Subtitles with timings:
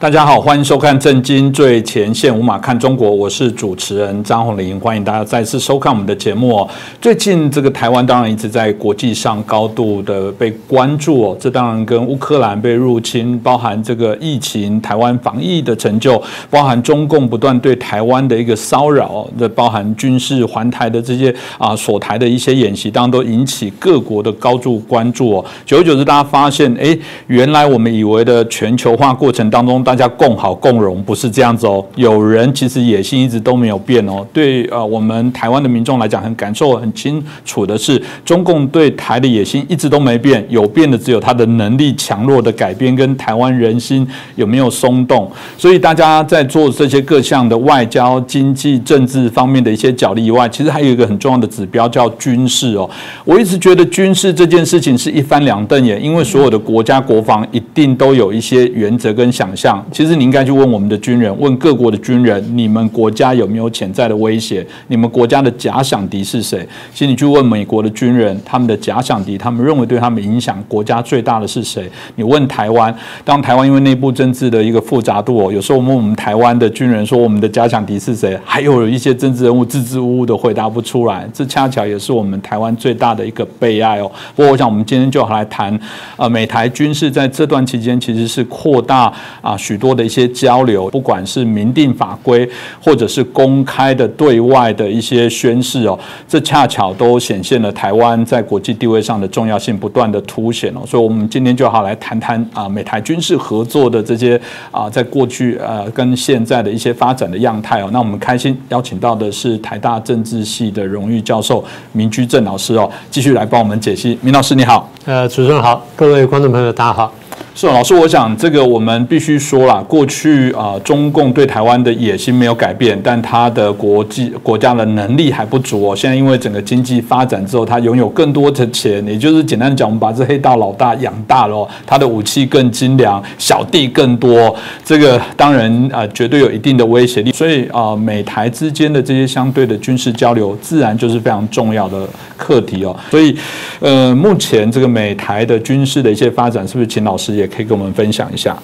[0.00, 6.66] 大家好，欢迎收看《震惊最前线》，无马看中国，我是主持人张宏林，欢迎大家再次收看我们的节目。
[7.02, 25.44] 最近这个台湾当然一直在国际上高度的被关注哦，这当然跟乌克兰被入侵，包含这个疫情、台湾防疫的成就，包含中共不断对台湾的一个骚扰，这包含军事环台的这些啊锁台的一些演习，当然都引起各国的高度关注哦。
[25.66, 34.24] 久而久之，大家发现，哎，原来我们以为的全球化过程当中，大家共好共荣不是这样子哦，有人其实野心一直都没有变哦。
[34.32, 44.06] 对呃，我们台湾的民众来讲，很感受很清楚的是，中共对台的野心一直都没变，有变的只有他的能力强弱的改变跟台湾人心
[44.36, 45.28] 有没有松动。
[45.58, 52.88] 所以大家在做这些各项的外交、经济、政治方面的一些角力以外，其实还有一个很重要的指标叫军事哦。
[53.24, 59.79] 我一直觉得军事这件事情是一翻两瞪眼，因为所有的国家国防一定都有一些原则跟想象。
[59.90, 60.10] 其实。
[60.20, 64.66] 你应该去问我们的军人，问各国的军人，你们国家有没有潜在的威胁？
[64.88, 66.68] 你们国家的假想敌是谁？
[66.92, 71.90] 其实你去问美国的军人，他们的假想敌，他们认为对他们影响国家最大的是谁？
[72.16, 72.94] 你问台湾，
[73.24, 78.38] 当台湾因为内部政治的一个复杂度哦，有时候我们我们台湾的军人说我们的假想敌是谁？
[78.44, 84.10] 还有一些政治人物支支吾吾的回答不出来，这恰巧也是我们台湾最大的一个悲哀哦。
[84.36, 85.80] 不过我想我们今天就好来谈，
[86.18, 89.10] 呃，美台军事在这段期间其实是扩大
[89.40, 90.00] 啊许多的。
[90.10, 92.48] 一些交流，不管是明定法规，
[92.82, 100.80] 或者是公开的对外的一些宣誓哦，这恰巧都显现了台湾在国际地位上的重要性不断的凸显哦。
[100.84, 104.40] 所以，我们今天就好来谈谈啊，美台军事合作的这些
[104.72, 107.90] 啊，在过去呃跟现在的一些发展的样态哦。
[107.92, 114.18] 那我们开心邀请到的是台大政治系的荣誉教授明居正老师哦，继续来帮我们解析。
[114.22, 117.19] 明老师你好，呃，主持人好，各位观众朋友大家好。
[117.54, 125.94] 是老师，我想这个我们必须说了，过去啊，中共对台湾的野心没有改变，但他的国际国家的能力还不足哦。
[125.94, 137.32] 现在因为整个经济发展之后，他拥有更多的钱，也就是简单讲，我们把这黑道老大养大了，他的武器更精良，小弟更多，这个当然啊，绝对有一定的威胁力。
[137.32, 142.96] 所以啊，美台之间的这些相对的军事交流，自然就是非常重要的课题哦。
[143.10, 143.36] 所以，
[143.80, 147.46] 呃，目前这个美台的军事的一些发展，是不是请老师也？
[147.46, 148.56] 可以跟我们分享一下。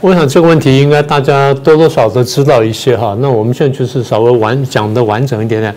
[0.00, 3.16] 我想这个问题应该大家多多少少知道一些哈。
[3.20, 5.74] 那我们现在就是稍微完讲的完整一点点，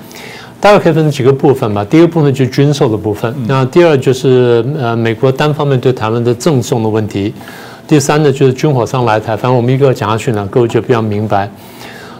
[0.59, 1.85] 大概可以分成几个部分吧。
[1.89, 7.33] 第一个部分就是军售的部分，那第二就是呃美国单方面对台湾的赠送的问题，
[7.87, 9.37] 第三呢就是军火商来台。
[9.37, 11.49] 反正我们一个讲下去呢，各位就比较明白。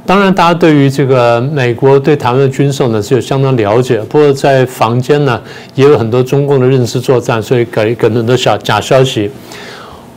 [0.06, 5.40] 当然，大家对于这个美国对台湾的军售呢是有相当了解，不过在房间呢
[5.76, 9.30] 也有很多中共的认知作战，所以给给很多小假消息。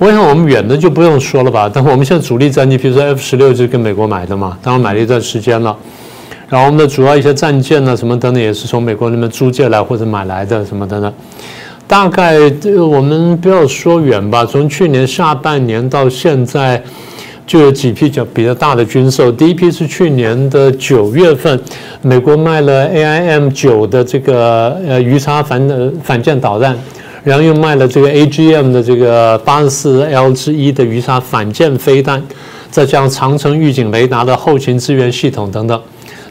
[0.02, 5.76] 我想我们远的就不用说了吧，但我们现在主力战机，比如说 F 十六就是跟美国买的嘛，当然买了一段时间了。
[6.48, 11.14] 然后我们的主要一些战舰呢，什么等等也是从美国那边租借来或者买来的，什么等等。
[11.86, 12.36] 大概
[12.90, 16.82] 我们不要说远吧，从去年下半年到现在，
[17.46, 19.30] 就有几批较比较大的军售。
[19.30, 21.60] 第一批是去年的九月份，
[22.00, 26.76] 美国卖了 AIM 九的这个呃鱼叉反呃反舰导弹。
[27.24, 32.22] 然后又卖了这个 AGM 的这个八十四 L 之一的鱼叉反舰飞弹，
[32.70, 35.80] 再加上长城预警雷达的后勤支援系统等等，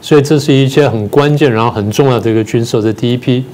[0.00, 3.44] 所以这是一些很关键、然后很重要的一个军售的第一批。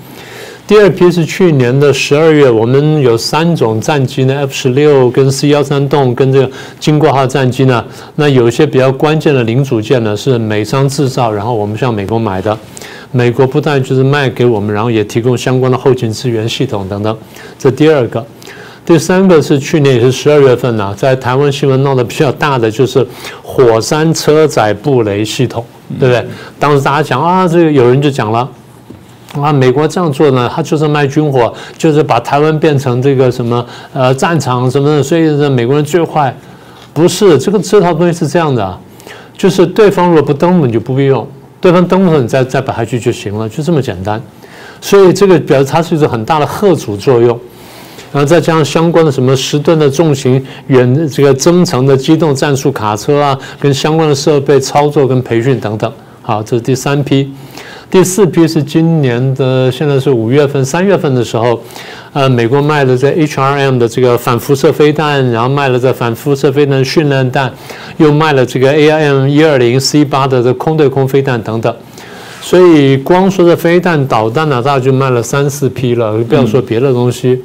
[0.67, 7.83] 第二批是去年的十二月，我们有三种战机呢，F 十六跟 C 幺三洞跟这个经过号战机呢，
[8.17, 12.59] 那有一些比较关键的零组件呢是美商制造，然后我们向美国买的。
[13.11, 17.17] 美国不但就是卖给我们，然后也提供相关的后勤支援系统等等。
[17.59, 18.25] 这第二个，
[18.85, 23.07] 第三个是去年也是十二月份呢，在台湾新闻闹得比较大的就是
[23.43, 25.65] 火山车载布雷系统，
[25.99, 26.27] 对不对？
[26.59, 28.49] 当时大家讲啊，这个有人就讲了
[29.35, 36.35] 啊，美国这样做呢，他就是卖军火，就是把台湾变成这个什么呃战场什么的，所以呢，美国人最坏。
[36.95, 38.79] 不是这个这套东西是这样的，
[39.37, 41.25] 就是对方如果不登，我们就不必用。
[41.61, 44.21] 对方登陆，你再再摆下去就行了，就这么简单。
[44.81, 47.39] 所以这个表示它是一种很大的贺阻作用，
[48.13, 55.93] 然后再加上相关的什么十吨的重型远这个增程的机动战术卡车啊，跟相关的设备操作跟培训等等。
[56.23, 57.33] 好，这是第三批。
[57.91, 61.59] 第四批是今年的，现在是五月份、三月份的时候，
[62.13, 67.53] 呃，美国卖了这 HRM 的这个反辐射飞弹，然后卖了这反辐射飞弹训练弹，
[67.99, 71.75] 又卖了这个 AIM 一二零 C 八的这空对空飞弹等等。
[72.41, 77.43] 所以光说这飞弹导弹呢，大概就卖了三四批了，不要说别的东西。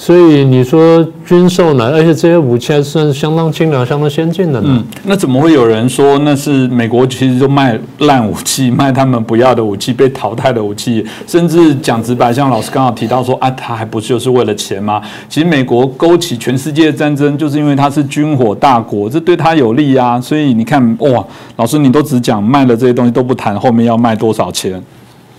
[0.00, 4.68] 所以你说军售呢，而且这些武器还算是相当精良、相当先进的呢。
[4.70, 15.02] 嗯，那怎么会有人说那是美国其实就卖烂武器，卖他们不要的武器、被淘汰的武器，甚至讲直白，像老师刚好提到说啊，他还不就是为了钱吗？
[15.28, 20.18] 其实美国勾起全世界战争，就是因为他是军火大国，这对他有利啊。
[20.18, 21.22] 所以你看，哇，
[21.56, 24.82] 老师你都只讲卖了这些东西，都不谈后面要卖多少钱。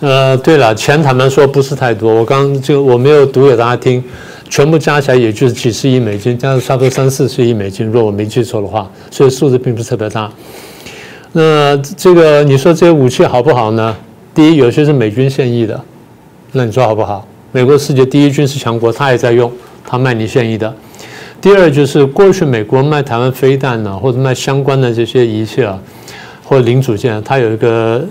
[0.02, 4.04] 呃，对了，钱坦白说不是太多，我刚就我没有读给大家听。
[4.51, 10.30] 全部加起来也就是几十亿美金，加上差不多三四十亿美金，如果我没记错的话，所以数字并不是特别大。
[11.31, 13.95] 那这个你说这些武器好不好呢？
[14.36, 15.81] 第一，有些是美军现役的，
[16.51, 17.25] 那你说好不好？
[17.53, 19.50] 美国世界第一军事强国，他也在用，
[19.86, 20.75] 他卖你现役的。
[21.39, 25.80] 第二，就是过去美国卖台湾飞弹呢，或者卖相关的这些仪器啊，
[26.44, 28.06] 或者零组件，它有一个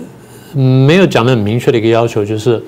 [0.55, 2.59] 没有讲的很明确的一个要求，就是。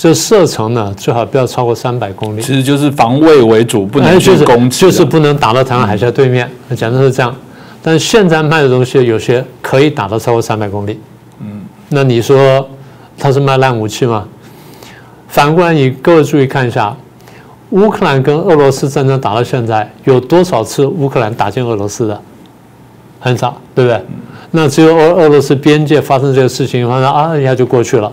[0.00, 2.40] 这射程呢，最好不要超过三百公里。
[2.40, 6.50] 其实就是防卫为主，不能去攻击，就是不能打到台湾海峡对面。
[6.74, 7.36] 讲的是这样，
[7.82, 10.98] 但是现在卖的东西有些可以打到超过三百公里。
[11.40, 11.60] 嗯，
[11.90, 12.66] 那你说
[13.18, 14.26] 他是卖烂武器吗？
[15.28, 16.96] 反过来，你各位注意看一下，
[17.68, 22.18] 乌克兰跟俄罗斯战争打到现在，有多少次乌克兰打进俄罗斯的？
[23.20, 24.02] 很少，对不对？
[24.52, 28.10] 那只有俄俄罗斯边界发生这个事情，反正啊一下就过去了，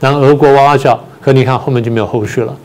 [0.00, 0.98] 然后俄国哇哇叫。
[1.26, 2.56] 可你看后面就没有后续了，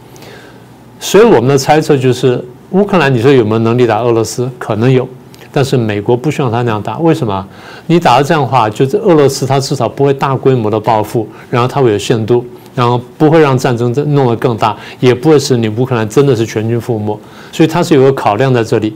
[0.99, 4.47] 所以我们的猜测就是乌克兰，你说有没有能力打俄罗斯？
[4.59, 5.09] 可能有，
[5.51, 6.99] 但是美国不希望他那样打。
[6.99, 7.43] 为什么？
[7.87, 17.19] 你打到这样的话，就是俄罗斯他至少不会大规模的报复，然后他会有限度，然后不会让战争弄得更大，也不会使你乌克兰真的是全军覆没。
[17.51, 18.95] 所以他是有个考量在这里。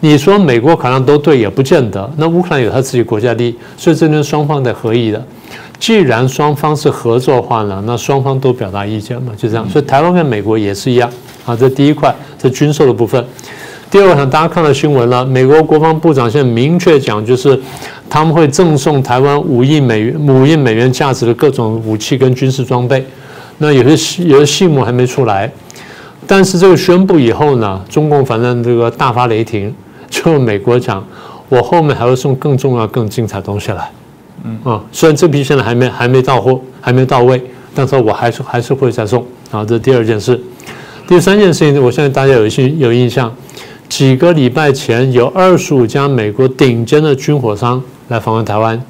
[0.00, 2.12] 你说美国考量都对，也不见得。
[2.16, 5.24] 那乌克兰有他自己国家利益，所以这边双方得合意的。
[5.78, 9.68] 既然双方是合作化呢，那双方都表达意见嘛，就这样。
[9.68, 11.08] 所以台湾跟美国也是一样
[11.44, 11.54] 啊。
[11.54, 13.24] 这第一块是军售的部分。
[13.88, 17.58] 第二块，大家看到新闻了，美国国防部长现在明确讲，就是
[18.10, 23.06] 他们会赠送台湾五亿美元、五亿美元价值的各种武器跟军事装备。
[23.58, 25.50] 那有些细有些细目还没出来，
[26.26, 29.72] 但是这个宣布以后呢，中共反正这个大发雷霆，
[30.10, 31.06] 就美国讲，
[31.48, 33.88] 我后面还会送更重要、更精彩东西来。
[34.44, 34.58] 嗯。
[34.64, 37.42] 啊，虽然这批现在还没还没到货，还没到位，
[37.74, 39.24] 但是我还是还是会再送。
[39.50, 39.64] 啊。
[39.64, 40.40] 这是第二件事，
[41.06, 43.34] 第三件事情，我相信大家有些有印象，
[43.88, 48.80] 几个礼拜前有二十五家美国顶尖的军火商来访问台湾，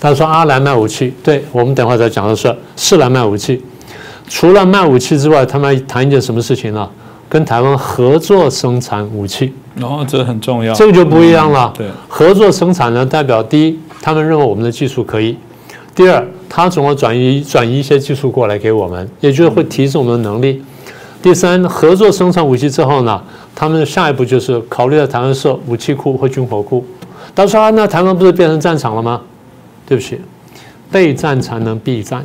[0.00, 3.62] 他说阿来卖武器，对我们等会再讲的是是来卖武器，
[4.28, 6.88] 除了卖武器之外，他们还谈一件什么事情呢？
[7.28, 11.72] 跟台湾合作生产武器，哦，这很重要，这个就不一样了。
[11.76, 13.78] 对，合作生产呢，代表第一。
[14.00, 15.36] 他们认为我们的技术可以。
[15.92, 20.62] 第二，他总要转移转移一些技术过来给我们，也就是会提升我们的能力。
[21.20, 23.20] 第三，合作生产武器之后呢，
[23.54, 26.84] 他们的下一步就是考虑在台湾设武器库或军火库。
[27.34, 29.20] 他说啊，那台湾不是变成战场了吗？
[29.88, 30.20] 对不起，
[30.92, 32.24] 备战才能避战。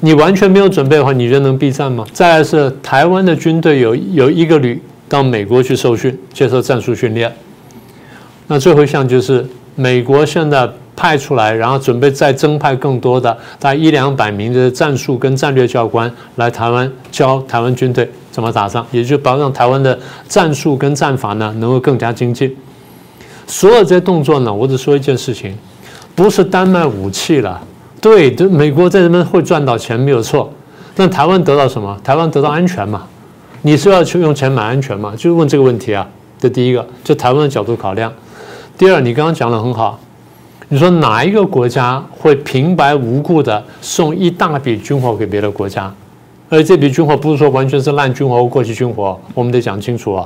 [0.00, 2.04] 你完全没有准备的话，你就能避战吗？
[2.12, 7.34] 再来是台湾的军队有有一个旅到美国去受训，接受战术训练。
[8.46, 10.68] 那最后一项就是美国现在。
[10.98, 22.56] 派出来，然后准备再增派更多的，大概一两百名的战术跟战略教官来台湾教台湾军队怎么打仗，也就保证台湾的战术跟战法呢能够更加精进。
[23.46, 25.54] 所有这些动作呢，我只说一件事情，
[26.14, 27.60] 不是单卖武器了。
[28.06, 30.48] 对，就美国在这边会赚到钱没有错，
[30.94, 32.00] 但台湾得到什么？
[32.04, 33.04] 台湾得到安全嘛？
[33.62, 35.12] 你是要去用钱买安全嘛？
[35.16, 36.06] 就问这个问题啊。
[36.38, 38.12] 这第一个，就台湾的角度考量。
[38.78, 39.98] 第二，你刚刚讲的很好。
[40.68, 45.92] 你说哪一个国家会平白无故的送一大笔军火给别的国家？
[46.48, 50.24] 而这笔军火不是说完全是烂军火或、过期军火，我们得讲清楚啊。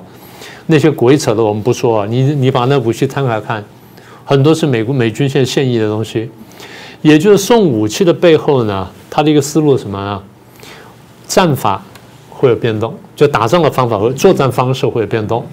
[0.66, 3.64] 那些鬼扯的我们不说，你你把那武器摊开看，
[4.26, 6.30] 很多是美国美军现现役的东西。
[7.02, 10.22] 也就是送武器的背后呢，它的一个思路是什么呢？
[11.26, 11.82] 战法
[12.28, 15.44] 会有变动，就打仗的方法和作战方式会有变动。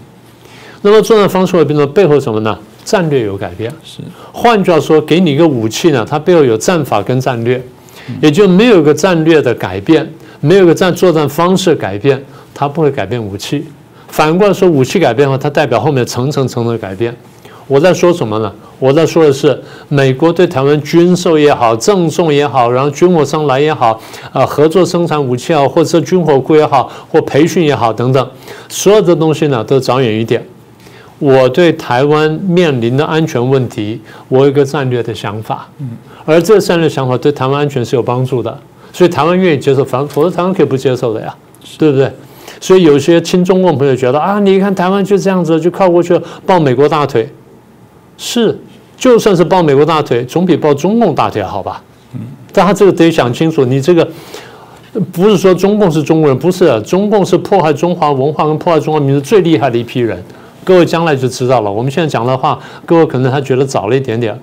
[0.81, 2.57] 那么作战方式会变动背后什么呢？
[2.83, 3.99] 战略有改变，是。
[4.31, 7.61] 换句话说，给你一个武器呢，它背后有战法跟战略，
[8.21, 12.23] 也就没有个战略的改变，没有个战作战方式改变，
[12.53, 13.65] 它不会改变武器。
[14.07, 17.13] 反过来说，武器改变的话，它代表后面层层层的改变。
[17.67, 18.51] 我在说什么呢？
[18.79, 19.59] 我在说的是，
[19.89, 23.99] 美国对台湾军售也好，赠送也好，然后军火商来也好，
[24.31, 28.29] 啊，合作生产武器也好，或者是军火库也好，或培训也好等等，
[28.69, 30.43] 所有的东西呢，都长远一点。
[31.19, 35.89] 我对台湾面临的安全问题，我有一个战略的想法，嗯，
[36.25, 38.55] 而这个战略想法对台湾安全是有帮助的，
[38.93, 41.35] 所以台湾愿意接受，反否则台湾可以不接受的呀，
[41.79, 42.11] 对不对？
[42.61, 47.27] 所以有些亲中共朋友觉得啊，你看台湾就这样子就靠过去抱美国大腿，
[48.17, 48.57] 是，
[48.97, 51.81] 就算是抱美国大腿，总比抱中共大腿好吧？
[52.13, 52.21] 嗯，
[52.51, 54.07] 但他这个得想清楚，你这个
[55.11, 60.21] 不是说中共是中国人，不是，中共是破坏中华文化跟破坏中华民族最厉害的一批人。
[60.63, 61.71] 各位将来就知道了。
[61.71, 64.37] 我们现在讲的话，各位可能还觉得早了一点点。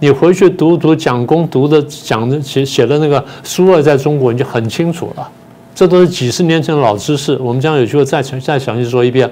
[0.00, 5.28] 你回去读读蒋公读的讲的写写的那个苏二在中国，你就很清楚了。
[5.74, 7.36] 这都是几十年前的老知识。
[7.40, 9.30] 我们将有机会再再详细说一遍。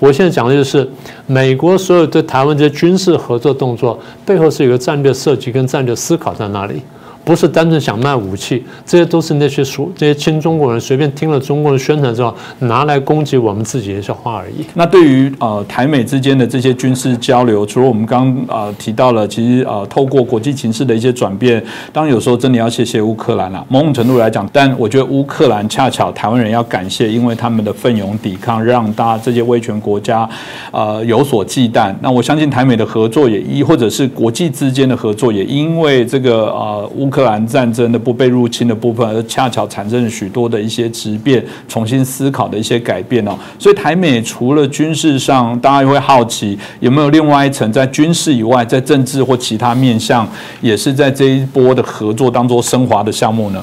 [0.00, 0.88] 我现在讲的就是
[1.26, 6.82] 美国所有对台湾这些军事合作动作背后是有个战略设计跟战略思考在那里。
[7.30, 14.64] 不是单纯想卖武器，这些都是那些属这些亲中国人随便听了中国的宣传之后拿来攻击我们自己的一些话而已。
[14.74, 23.64] 那对于呃台美之间的这些军事交流，除了我们刚呃提到了，其实呃透过国际形势的一些转变，当然有时候真的要谢谢乌克兰了。
[23.68, 30.28] 某种程度来讲，但我觉得乌克兰恰巧台湾人要感谢，因为他们的奋勇抵抗，让大家这些威权国家
[30.72, 31.94] 呃有所忌惮。
[32.02, 37.08] 那我相信台美的合作也一或者是国际之间的合作也因为这个呃乌。
[37.10, 43.36] 克克兰战争的不被入侵的部分，而恰巧产生了许多的一些质变、重新思考的一些改变哦。
[43.58, 50.26] 所以台美除了军事上，大家也会好奇有没有另外一层，在军事以外，在政治或其他面向，
[50.62, 53.62] 也是在这一波的合作当中升华的项目呢？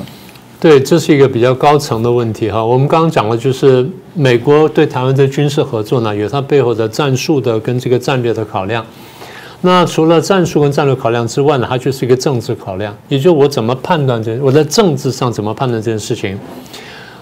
[0.59, 2.63] 对，这是一个比较高层的问题哈。
[2.63, 8.85] 我们刚刚讲了，就是美国对台湾的军事合作呢，有它背后的战术的跟这个战略的考量。
[9.61, 16.37] 那除了战术跟战略考量之外呢，它就是一个政治考量，也就我怎么判断这，我在政治上怎么判断这件事情。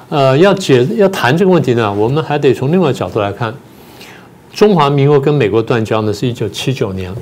[0.09, 3.53] 呃，要解要谈这个问题呢，我们还得从另外角度来看。
[4.53, 7.13] 中华民国跟美国断交呢，是一九七九年，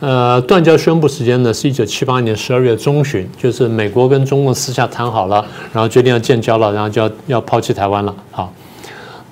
[0.00, 8.52] 呃，断交宣布时间呢是一九七八年十二月中旬，就是美国跟中共私下谈好了，然后决定要建交了，然后就要要抛弃台湾了，好。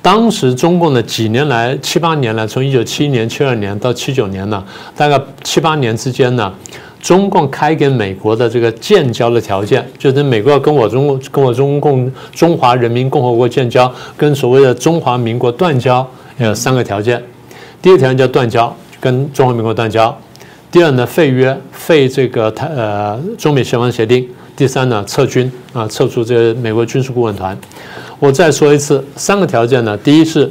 [0.04, 4.62] 当时中共的几年来七八年来，从一九七一年、七二年到七九年呢，
[4.94, 6.52] 大概七八年之间呢，
[7.00, 16.06] 中共开给美国的这个建交的条件，就是美国要跟我中跟我中共中华人民共和国建交，跟所谓的中华民国断交，
[16.36, 17.22] 有三个条件。
[17.80, 20.14] 第一条件叫断交，跟中华民国断交；
[20.70, 24.22] 第二呢，废约，废这个台呃中美协防协定；
[24.54, 27.58] 第三呢，撤军啊，撤出这个美国军事顾问团。
[28.24, 30.50] 我再说一次，三个条件呢：第一是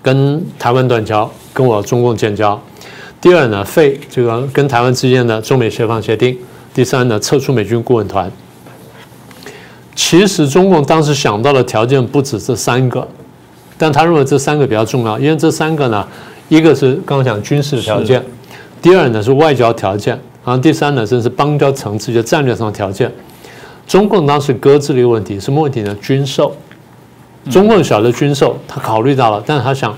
[0.00, 2.58] 跟台湾断交，跟我中共建交；
[3.20, 6.34] 第二呢，废这个跟台湾之间的中美协防协定；
[6.72, 8.32] 第三呢，撤出美军顾问团。
[9.94, 13.06] 其实中共当时想到的条件不止这三个，
[13.76, 16.08] 但他认为这三个比较重要，因为这三个呢，
[16.48, 18.24] 一个是刚刚讲军事条件，
[18.80, 23.12] 第二呢是外交条件，然后第三呢这是邦交层次，就战略上的条件。
[23.86, 25.94] 中共当时搁置了一个问题，什么问题呢？
[26.00, 26.56] 军售。
[27.50, 29.96] 中共小的军售，他考虑到了，但是他想，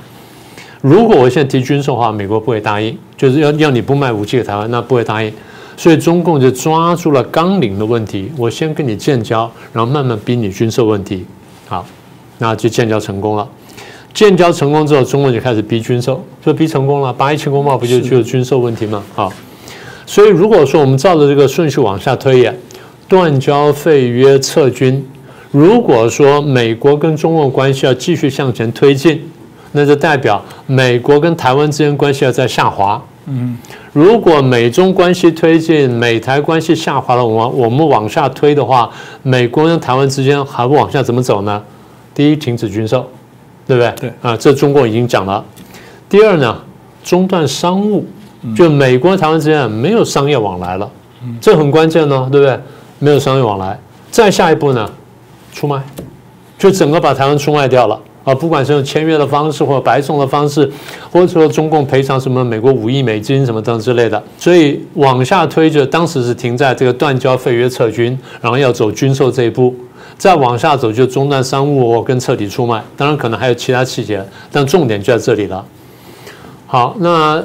[0.81, 5.33] 如果我现在提军售的话，美国不会答应，就是要要你不卖武器给台湾，那不会答应，
[5.77, 11.27] 所以中共就抓住了纲领的问题，我先跟你建交，然后慢慢逼你军售问题，
[11.67, 11.85] 好，
[12.39, 13.49] 那就建交成功了。
[14.15, 17.13] 建交成功之后，中共就开始逼军售，就逼成功了。
[17.13, 19.03] 八一七公报不就就是军售问题吗？
[19.15, 19.33] 好，
[20.07, 22.59] 所以如果说我们照着这个顺序往下推演，
[23.09, 25.05] 断交、废约、撤军。
[25.51, 29.21] 如果说美国跟中国关系要继续向前推进，
[29.73, 33.03] 那就代表美国跟台湾之间关系要在下滑。
[33.27, 33.57] 嗯，
[33.93, 38.91] 如果美中关系推进，美台关系下滑了，我我们往下推的话，
[39.23, 41.63] 美国跟台湾之间还不往下怎么走呢？
[42.15, 43.09] 第一，停止军售，
[43.67, 43.93] 对不对？
[44.01, 45.45] 对啊，这中共已经讲了。
[46.09, 46.57] 第二呢，
[47.05, 48.05] 中断商务，
[48.57, 50.91] 就美国台湾之间没有商业往来了，
[51.41, 52.59] 这很关键呢，对不对？
[52.99, 53.79] 没有商业往来。
[54.11, 54.91] 再下一步呢？
[55.53, 55.83] 出卖，
[56.59, 58.35] 就整个把台湾出卖掉了啊！
[58.35, 60.71] 不管是用签约的方式，或者白送的方式，
[61.11, 69.75] 或者说中共赔偿什么美国五亿美金什么等之类的，所以往下推就当时是停在这个断交、废约、撤军，然后要走军售这一步，
[70.19, 72.83] 再往下走就中断商务跟彻底出卖。
[72.97, 75.65] 当然可能还有其他细节，但重点就在这里了。
[76.67, 77.43] 好，那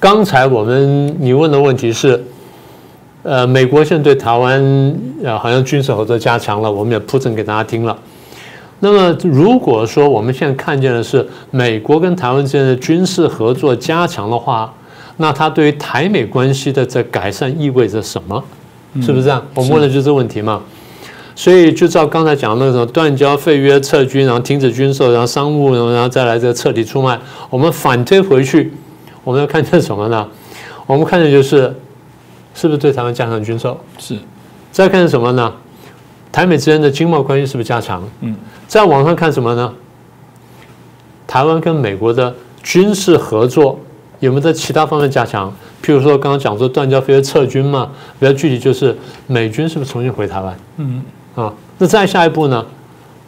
[0.00, 2.24] 刚才我们你问的问题是。
[3.26, 7.98] 呃，美国现在对台湾呃好像军事合作加强了，我们也铺陈给大家听了。
[8.78, 14.72] 那么如果说我们现在看见的是美国跟台湾之间的军事合作加强的话，
[15.16, 18.40] 那它对于台美关系的这改善意味着什么？
[19.02, 19.44] 是不是这样？
[19.54, 20.62] 我们问的就是这问题嘛。
[21.34, 27.18] 所以就照刚才讲的那种断交、废约、撤军，然后停止军售，然后商务，然后再来这个彻底出卖，
[27.50, 28.72] 我们反推回去，
[29.24, 30.24] 我们要看见什么呢？
[30.86, 31.74] 我们看见就是。
[32.56, 33.78] 是不是对台湾加强军售？
[33.98, 34.18] 是。
[34.72, 35.52] 再看什么呢？
[36.32, 38.02] 台美之间的经贸关系是不是加强？
[38.22, 38.34] 嗯。
[38.66, 39.72] 再往上看什么呢？
[41.26, 43.78] 台湾跟美国的军事合作
[44.20, 45.52] 有没有在其他方面加强？
[45.82, 48.96] 譬如说刚刚讲说断交飞跃撤军嘛，比较具体就是
[49.26, 50.56] 美军是不是重新回台湾？
[50.78, 51.02] 嗯
[51.34, 52.64] 啊，那再下一步呢？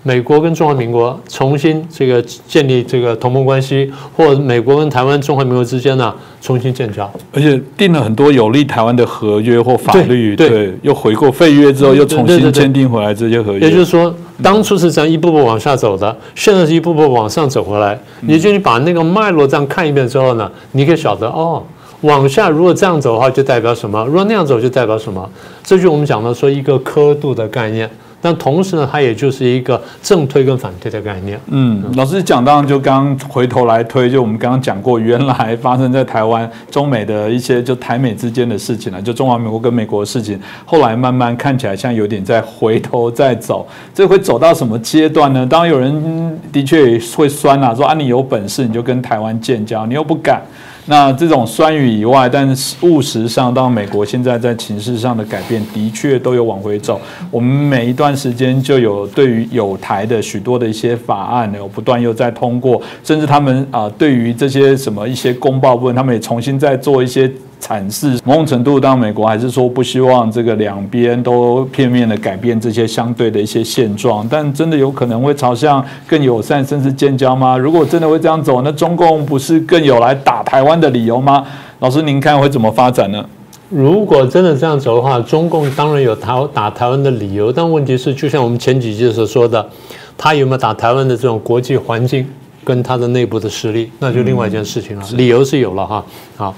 [0.04, 13.60] 美国跟中华民国重新这个建立这个同盟关系，或者美国跟台湾、中华民国之间呢重新建交，而且定了很多有利台湾的合约或法律，对对又回过废约之后又重新签订回来这些合约。
[13.60, 17.98] 也就是说，当初是这样一步步往下走的，现在是一步步往上走回来。
[18.22, 21.62] 也就你把那个脉络这样看一遍之后呢，你可以晓得哦，
[22.02, 25.28] 往下如果这样走的话，就代表什么；如果那样走，就代表什么。
[25.64, 27.90] 这就我们讲的说一个刻度的概念。
[28.20, 31.38] 但同时呢，它也就是一个正推跟反推的概念。
[31.46, 45.46] 嗯，老师讲到就刚回头来推，就我们刚刚讲过，原来发生在台湾、中美的一些就台美之间的事情了，就中华民国跟美国的事情，后来慢慢看起来像有点在回头再走，这会走到什么阶段呢？
[45.46, 50.42] 当然有人的确会酸啊，说啊，你有本事你就跟台湾建交，你又不敢。
[50.88, 56.98] 那这种酸雨以外，但是务实上，到美国现在在情势上的改变，的确都有往回走。
[57.30, 67.30] 我们每一段时间就有对于有台的许多的一些法案有不断又在通过，甚至他们啊，对于这些什么一些公报部分，他们也重新在做一些。
[67.60, 77.58] 阐释某种程度，当美国还是说不希望这个两边都片面的改变这些相对的一些现状，但真的有可能会朝向更友善甚至建交吗？
[77.58, 81.44] 如果真的会这样走，那中共不是更有来打台湾的理由吗？
[81.80, 83.24] 老师，您看会怎么发展呢？
[83.68, 89.68] 如果真的这样走的话，中共当然有台打台湾的理由，但问题是，就像我们前几集所说的，
[90.16, 92.26] 他有没有打台湾的这种国际环境
[92.64, 95.04] 跟他的内部的实力，那就另外一件事情了。
[95.12, 96.04] 理由是有了哈，
[96.36, 96.54] 好。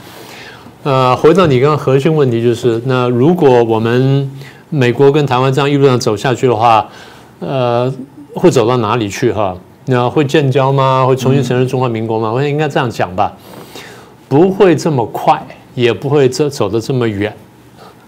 [0.82, 4.30] 呃，回到你刚刚核心问题，就是那如果我们
[4.70, 6.88] 美国跟台湾这样一路上走下去的话，
[7.40, 7.92] 呃，
[8.34, 9.54] 会走到哪里去哈？
[9.84, 11.04] 那会建交吗？
[11.06, 12.32] 会重新承认中华民国吗？
[12.32, 13.30] 我想应该这样讲吧，
[14.26, 17.30] 不会这么快，也不会这走得这么远，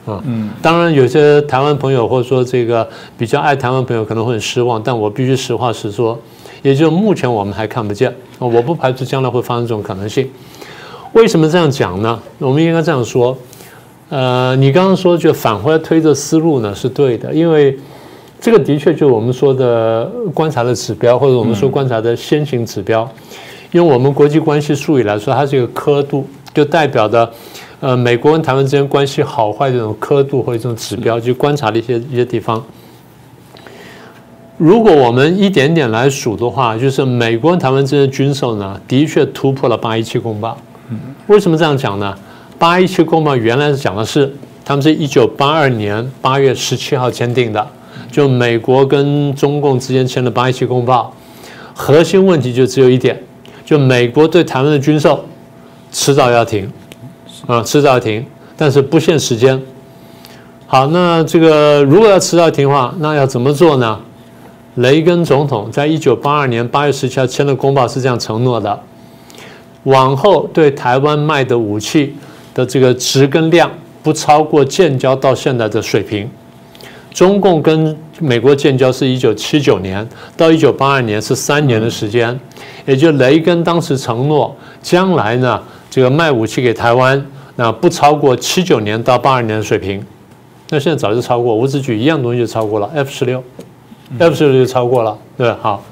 [0.07, 6.19] 啊，嗯，当然有些台湾朋友或者说这个比较爱台湾朋友可能会很失望，但我必须实话实说，
[6.63, 10.27] 也就目前我们还看不见，我不排除将来会发生这种可能性。
[11.13, 12.19] 为什么这样讲呢？
[12.39, 13.37] 我们应该这样说，
[14.09, 17.79] 呃，你刚刚说就返回来推的思路呢是对的，因为
[18.41, 23.09] 这个的确就我们说的观察的指标，或者我们说观察的先行指标，
[23.73, 27.31] 因为我们国际关系术语来说，它是一个刻度，就代表的
[27.81, 32.65] 呃美国跟台湾之间关系好坏这种刻度或者这种指标，就观察的一些一些地方。
[34.57, 40.57] 如果我们一点点来数的话，就是美国跟台湾之间的军售呢，的确突破了八一七公报。
[41.27, 42.15] 为什么这样讲呢？
[42.59, 44.33] 八一七公报原来是讲的是，
[44.65, 47.67] 他们是一九八二年八月十七号签订的，
[48.11, 51.13] 就美国跟中共之间签的八一七公报，
[51.75, 53.21] 核心问题就只有一点，
[53.65, 55.25] 就美国对台湾的军售
[55.91, 56.71] 迟早要停，
[57.47, 58.25] 啊，迟早要停，
[58.57, 59.61] 但是不限时间。
[60.67, 63.99] 好，那这个如果要迟早停的话，那要怎么做呢？
[64.77, 68.81] 雷根总统在一九八二年八月十七号签的公报是这样承诺的。
[69.85, 72.15] 往后对台湾卖的武器
[72.55, 73.71] 的这个值跟量
[74.03, 76.31] 不超过建交到现在的水平。
[77.13, 82.39] 中共跟美国建交是一九七九年到一九八二年是三年的时间，
[82.87, 87.23] 也就雷根当时承诺将来呢这个卖武器给台湾
[87.57, 90.03] 那不超过七九年到八二年的水平。
[90.71, 93.45] 那现在早就超过，我只举一样东西就超过了 F 十六
[94.19, 95.85] ，F 十六就超过了，对好，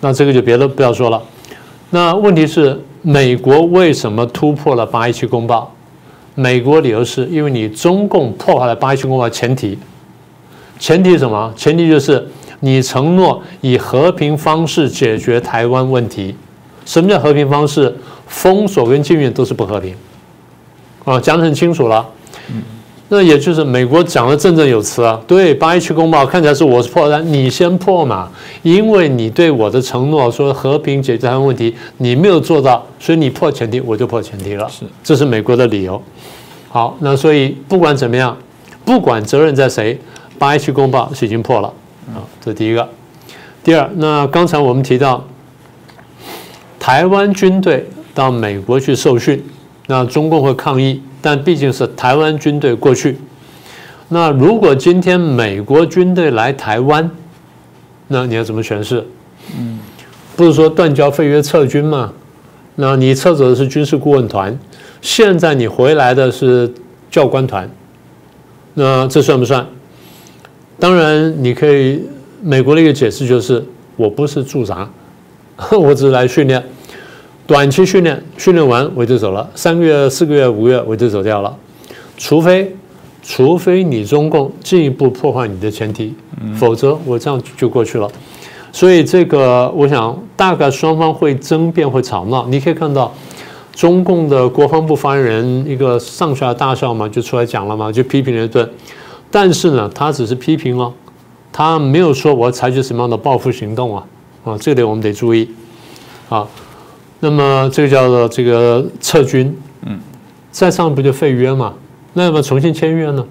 [0.00, 1.20] 那这个就别的不要说了。
[1.90, 2.80] 那问题是？
[3.02, 5.72] 美国为什么突破了八一七公报？
[6.34, 9.78] 美国理由是因为你中共破坏了八一七公报前提，
[10.78, 11.52] 前提是什么？
[11.56, 12.26] 前提就是
[12.60, 16.34] 你承诺以和平方式解决台湾问题。
[16.84, 17.94] 什么叫和平方式？
[18.26, 19.94] 封锁跟禁运都是不和平。
[21.04, 22.06] 啊，讲得很清楚了。
[23.10, 28.28] 那也就是美国讲的振振有词啊，对八一七公报看起来是我是破单，你先破嘛，
[28.62, 36.00] 因为你对我的承诺说和平解决台湾问题，你没有做到，所以你破前提，我就破前提了，是，这是美国的理由。
[36.68, 38.36] 好，那所以不管怎么样，
[38.84, 39.98] 不管责任在谁，
[40.38, 41.72] 八一七公报是已经破了
[42.08, 42.86] 啊，这是第一个。
[43.64, 45.24] 第二，那刚才我们提到
[46.78, 49.42] 台湾军队到美国去受训，
[49.86, 51.00] 那中共会抗议。
[51.20, 53.18] 但毕竟是台湾军队过去，
[54.08, 57.10] 那如果今天美国军队来台湾，
[58.06, 59.04] 那你要怎么诠释？
[59.58, 59.78] 嗯，
[60.36, 62.12] 不是说断交废约撤军吗？
[62.76, 64.56] 那你撤走的是军事顾问团，
[65.00, 66.72] 现在你回来的是
[67.10, 67.68] 教官团，
[68.74, 69.66] 那这算不算？
[70.78, 72.00] 当然，你可以
[72.40, 73.64] 美国的一个解释就是，
[73.96, 74.88] 我不是驻扎，
[75.76, 76.62] 我只是来训练。
[77.48, 81.56] 短期训练训练完我就走了，三个月、四个月、五个月我就走掉了，
[82.18, 82.76] 除非
[83.22, 86.14] 除非你中共进一步破坏你的前提，
[86.54, 88.06] 否则我这样就过去了。
[88.70, 93.14] 所以这个我想大概双方会争辩会吵闹，你可以看到
[93.72, 98.68] 中共的国防部发言人一个上校大校嘛，就出来讲了嘛，就批评了一顿，
[99.30, 100.92] 但是呢，他只是批评了，
[101.50, 104.04] 他没有说我要采取什么样的报复行动啊
[104.44, 105.48] 啊，这点我们得注意
[106.28, 106.46] 啊。
[107.20, 109.98] 那么这个叫做这个撤军，嗯，
[110.52, 111.74] 再上不就废约嘛？
[112.12, 113.26] 那要不要重新签约呢？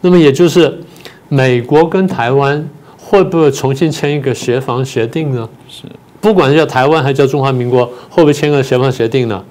[0.00, 0.80] 那么也就是
[1.28, 5.46] 美国跟台湾会不会重新签一个协防协定呢？
[5.68, 5.82] 是，
[6.20, 9.44] 不管是叫台湾还是叫中华民国，会不会签个协防协定呢？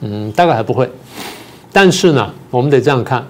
[0.00, 0.90] 嗯，大概还不会。
[1.70, 3.26] 但是呢，我们得这样看，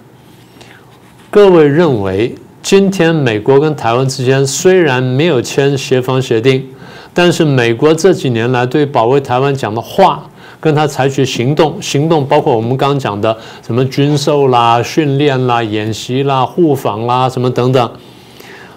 [1.30, 6.64] 各位认为今天美国跟台湾之间虽然没有签协防协定。
[7.12, 10.22] 但是美国这几年来对保卫台湾讲的话，
[10.60, 17.90] 跟他采取行动，行动包括我们刚刚讲的什么军售啦、训练啦、演习啦、互访啦什么等等，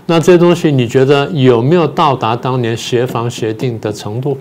[0.06, 4.38] 那这些东西你觉得有没有到达当年协防协定的程度？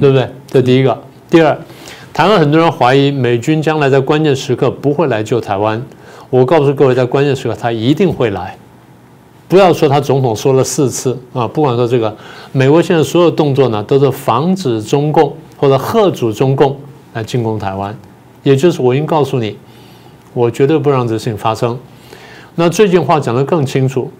[0.00, 0.28] 对不对？
[0.48, 1.00] 这第一个。
[1.28, 1.56] 第二，
[2.12, 5.80] 台湾很多人怀疑美军将来在关键时刻不会来救台湾，
[6.30, 8.56] 我告诉各位，在关键时刻他一定会来。
[9.48, 11.46] 不要说他总统说了四次啊！
[11.46, 12.14] 不管说这个，
[12.50, 16.76] 美国现在所有动作呢，都是防止中共或者贺阻中共
[17.12, 17.96] 来进攻台湾。
[18.42, 19.56] 也就是我已经告诉你，
[20.34, 21.78] 我绝对不让这事情发生。
[22.56, 24.10] 那最近话讲得更清楚，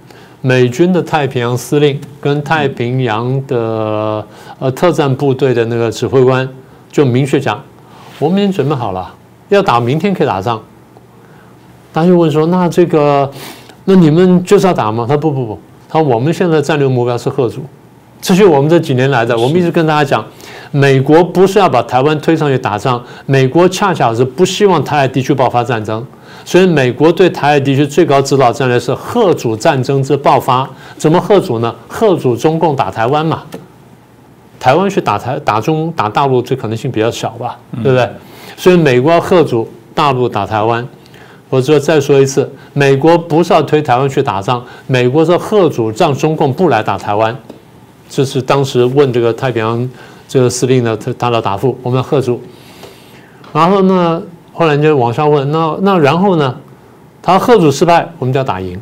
[0.42, 4.24] 美军的太平洋司令跟太平洋的
[4.60, 6.48] 呃特战部队的那个指挥官
[6.92, 7.60] 就明确讲，
[8.20, 9.12] 我们已经准备好了，
[9.48, 10.62] 要打明天可以打仗。
[11.92, 13.28] 他就问说，那这个？
[13.88, 15.04] 那你们就是要打吗？
[15.08, 17.62] 他说不不不，他说我们现在战略目标是贺主，
[18.20, 20.24] 这是我们这几年来的，我们一直跟大家讲，
[20.72, 26.04] 美国不是要把台湾推上去打仗，美国恰巧是不希望台海地区爆发战争，
[26.44, 30.68] 所以美国对台海地区最高指导战略是贺主战争之爆发，
[30.98, 31.72] 怎么贺主呢？
[31.86, 33.44] 贺主中共打台湾嘛，
[34.58, 38.10] 台湾去打台打中打大陆这可能性比较小吧，对不对？
[38.56, 40.84] 所以美国要贺主大陆打台湾。
[41.48, 47.36] 我说再说一次，美国不是要推台湾去打仗，美国是贺主让中共不来打台湾。
[48.08, 49.90] 这是当时问这个太平洋
[50.28, 52.40] 这个司令的他他的答复，我们要贺主。
[53.52, 56.54] 然后呢，后来就往下问，那那然后呢？
[57.22, 58.80] 他贺主失败，我们就要打赢。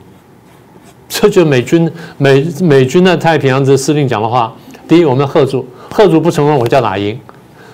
[1.08, 4.52] 这就美军美美军的太平洋这司令讲的话。
[4.86, 7.18] 第一，我们要贺主，贺主不成功，我就要打赢。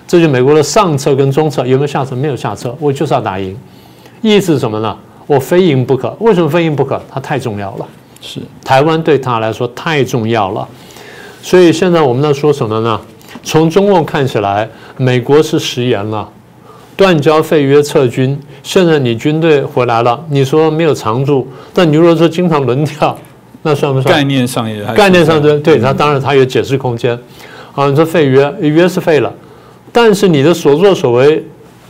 [0.07, 2.15] 这就美国的上策跟中策有没有下策？
[2.15, 3.57] 没有下策，我就是要打赢。
[4.21, 4.97] 意思是什么呢？
[5.27, 6.15] 我非赢不可。
[6.19, 7.01] 为什么非赢不可？
[7.09, 7.87] 它太重要了。
[8.21, 10.67] 是台湾对他来说太重要了。
[11.41, 12.99] 所以现在我们在说什么呢？
[13.43, 16.29] 从中共看起来，美国是食言了，
[16.95, 18.39] 断交废约撤军。
[18.61, 23.17] 现在你军队回来了，你说没有常驻，但你如果说经常轮调，
[23.63, 24.15] 那算不算？
[24.15, 27.17] 概念上也概念上对对，他当然他有解释空间。
[27.73, 29.33] 啊，你说废约约是废了，
[29.91, 31.43] 但是你的所作所为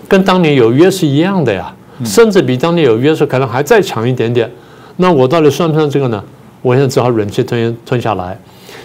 [0.07, 1.73] 跟当年有约是一样的呀。
[2.05, 4.49] 甚至比当年有约束可能还再强一点点，
[4.97, 6.23] 那我到底算不算这个呢？
[6.61, 8.37] 我现在只好忍气吞吞下来。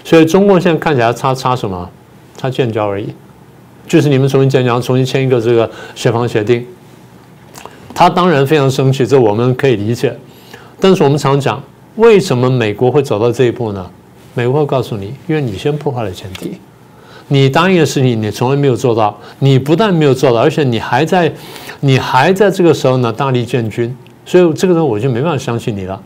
[0.05, 1.89] 所以中共现在看起来差差什么？
[2.37, 3.09] 差建交而已，
[3.89, 6.67] 就是你们重新建交，重新签一个这个协防协定。
[7.95, 10.15] 他当然非常生气，这我们可以理解。
[10.79, 11.63] 但是我们常讲，
[11.95, 13.91] 为什么美国会走到这一步呢？
[14.35, 16.59] 美国会告诉你，因为你先破坏了前提。
[17.29, 19.19] 你答应的事情，你从来没有做到。
[19.41, 21.33] 你不但没有做到，而且你还在，
[21.81, 23.95] 你还在这个时候呢大力建军。
[24.25, 26.01] 所以这个人我就没办法相信你了。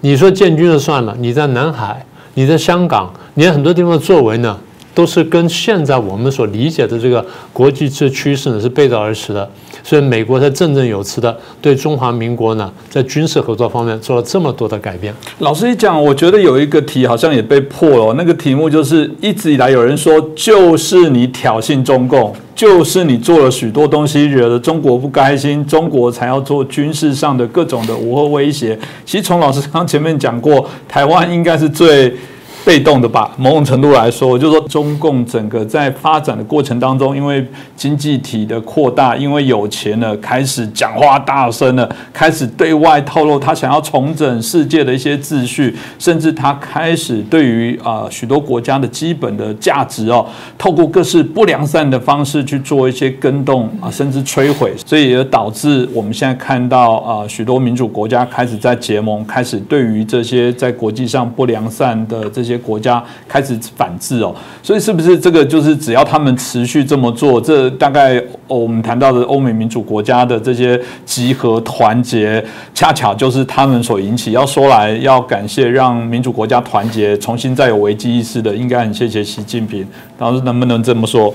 [0.00, 4.58] 你说建军就算了，你在南海，你在香港，你在很多地方的作为呢，
[4.94, 9.48] 都是跟现在我们所理解的这个国际这趋势呢是背道而驰的。
[9.82, 15.14] 所以美国才振振有词的对中华民国呢，在军事合作方面做了这么多的改变。
[15.38, 18.14] 老实讲，我觉得有一个题好像也被破了。
[18.14, 28.78] 那个题目就是一直以来有人说，就是你挑衅中共，就是你做了许多东西惹得中国不开心，中国才要做军事上的各种的无核威胁。
[29.06, 32.14] 其实从老师刚前面讲过，台湾应该是最。
[32.62, 37.44] 被动的吧，某种程度来说，就说中共整个在发展的过程当中，因为
[37.74, 50.26] 经济体的扩大，因为有钱了，开始讲话大声了，开始对外透露他想要重整世界的一些秩序，甚至他开始对于啊许多国家的基本的价值哦，
[50.58, 62.59] 透过各式不良善的方式去做一些跟动啊，甚至摧毁，所以也导致我们现在看到啊许多民主国家开始在结盟，开始对于这些在国际上不良善的这些。
[62.60, 64.34] 国家开始反制哦。
[64.62, 72.44] 所以是不是这个就是只要他们持续这么做，这大概我们谈到的欧美民主国家的这些集合团结，
[72.74, 74.32] 恰巧就是他们所引起。
[74.32, 79.86] 要说来要感谢让民主国家团结，重新再有危机意识的，应该很谢谢习近平。
[80.18, 81.34] 当时能不能这么说？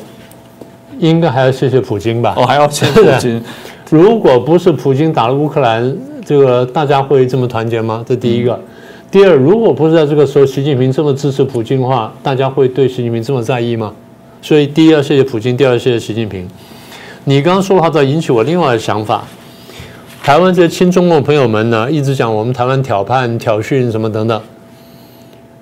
[0.99, 2.33] 应该还要谢谢普京吧？
[2.38, 3.43] 哦，还要谢谢普京。
[3.91, 8.03] 如果不是普京打了乌克兰，这个大家会这么团结吗？
[8.07, 8.59] 这第一个。
[9.15, 13.93] 第二，如果不是在这个时候习近平这么支持普京的话，大家会对习近平这么在意吗？
[14.41, 16.45] 所以，第一要谢谢普京，第二谢谢习近平。
[17.23, 19.23] 你刚刚说的话，倒引起我另外的想法。
[20.21, 24.41] 台湾这些亲中共朋友们呢，一直讲我们台湾挑叛、挑衅什么等等。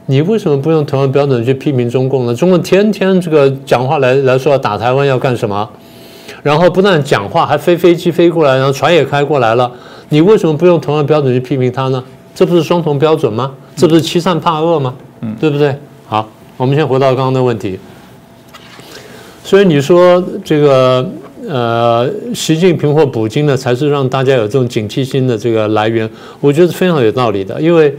[0.08, 2.34] 你为什么不用同样标准去批评中共呢？
[2.34, 5.70] 中共天天这个讲话来来说要打台湾要干什么？
[6.42, 9.72] 然后不但讲话，还飞飞机飞过来，然后船也开过来了。
[10.10, 12.04] 你为什么不用同样标准去批评他呢？
[12.36, 13.52] 这不是双重标准吗？
[13.76, 14.94] 这不是欺善怕恶吗？
[15.22, 15.76] 嗯，对不对？
[16.06, 17.80] 好，我们先回到刚刚的问题。
[19.44, 21.10] 所以你说这个
[21.48, 26.10] 呃，习近平或普京呢，才是让大家有这种警惕心的这个来源？
[26.40, 27.96] 我觉得非常有道理的，因为。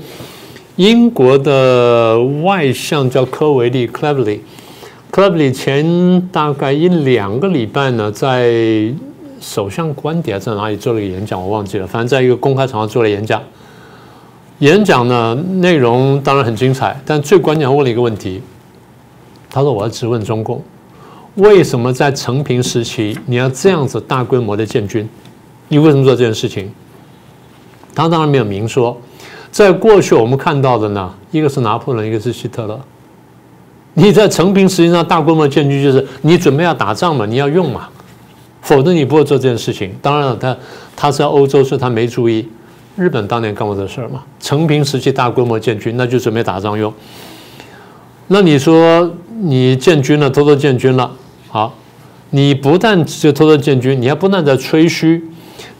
[0.77, 8.92] 英国的外相叫科维利 （Cleverly），Cleverly 前大概一两个礼拜呢，在
[9.40, 11.87] 首相官邸还在哪里做了一个演讲，我忘记了。
[11.87, 13.40] 反正在一个公开场合做了演讲。
[14.61, 18.40] 演讲呢内容当然很精彩，但最关键问了一个问题。
[19.51, 20.62] 他说：“我要质问中共，
[21.37, 25.09] 为什么在成平时期你要这样子大规模的建军？
[25.69, 26.73] 你为什么做这件事情？”
[27.95, 29.01] 他当然没有明说。
[29.53, 32.81] 在过去，我们看到的呢，一个是拿破仑，一个是希特勒。
[33.93, 37.88] 你在成平实际上大规模建军，就是你准备要打仗嘛，你要用嘛，
[38.62, 39.95] 否则你不会做这件事情。
[40.03, 40.57] 当然了，他
[40.97, 42.49] 他在欧洲，所以他没注意。
[42.96, 46.92] 日本当年干过这事儿嘛，成平时期大规模建军，那就准备打仗用。
[48.28, 49.11] 那你说
[49.42, 51.11] 你建军了，偷偷建军了，
[51.48, 51.74] 好，
[52.30, 55.22] 你不但就偷偷建军，你还不断在吹嘘。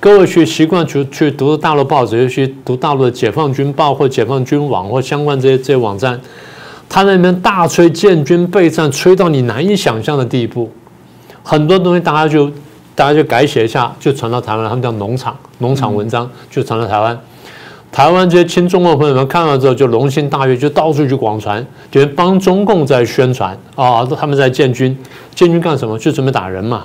[0.01, 6.21] 各位去习惯去去读大陆报纸，尤其读大陆的解放军报或解放军网或相关这些这些网站，
[6.89, 10.71] 他那边大吹建军备战，吹到你难以想象的地步。
[11.43, 12.51] 很多东西大家就
[12.95, 17.19] 大家就改写一下，就传到台湾，他们叫农场农场文章，就传到台湾。
[17.93, 24.99] 台湾这些亲中国朋友们看到之后就龙心大悦，就到处去广传，就帮中共在宣传啊，他们在建军，
[25.33, 25.97] 建军干什么？
[25.97, 26.85] 就准备打人嘛。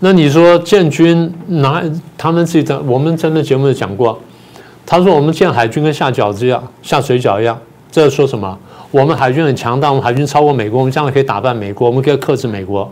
[0.00, 1.82] 那你说建军拿
[2.16, 4.18] 他们自己的，我们在那节目里讲过，
[4.86, 7.58] 他说我们建海军跟下饺子一样，下水饺一样，
[7.90, 8.58] 这说什么？
[8.90, 12.90] 我们海军很强大，我们海军超过美国，我们将来可以打败美国，我们可以克制美国。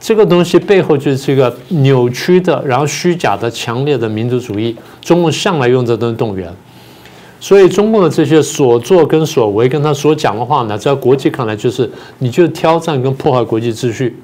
[0.00, 4.74] 这个东西背后就是一个扭曲的，然后虚假的、强烈的民族主义。
[5.02, 6.50] 中共向来用这东西动员，
[7.38, 14.16] 所以中共的这些所作跟所为，跟他所讲的话呢，在国际看来就是你就挑战跟破坏国际秩序。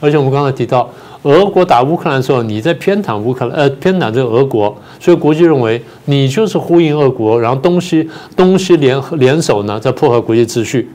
[0.00, 0.90] 而且我们刚才提到。
[1.22, 10.88] 俄国打乌克兰的时候，你在偏袒乌克兰，呃，偏袒这个俄国，所以国际认为你就是呼应俄国，然后东西东西联合联手呢，在破坏国际秩序。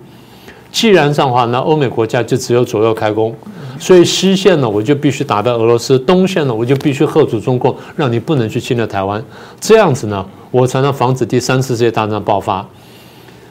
[0.76, 3.34] 既然这样的话，那欧美国家就只有左右开弓，
[3.80, 9.24] 所以西线呢，我就必须打败俄罗斯；东线呢，我就必须喝阻中共，让你不能去侵略台湾。
[9.62, 12.68] 这样子呢，我才能防止第三次世界大战爆发。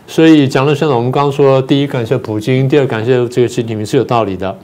[0.07, 4.55] 所以讲到现在，我们刚刚说，第一感谢普京，第二感谢这个习近平是有道理的。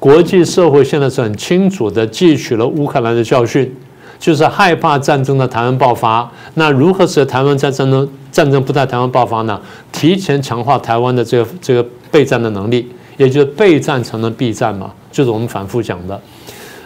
[0.00, 3.72] 国际社会现在是很清楚的汲取了乌克兰的教训，
[4.20, 6.30] 就是害怕战争的台湾爆发。
[6.54, 9.60] 那如何使得台湾在战争战争不在台湾爆发呢？
[9.90, 16.20] 提前强化台湾的这个这个备战的能力，也就是备战才能避战嘛，就是我们反复讲的。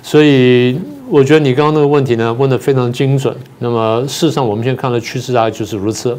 [0.03, 3.35] 所以我觉得你刚刚那个问题呢问得非常精准。
[3.59, 6.17] 那么事实上我们现在看的趋势大概就是如此。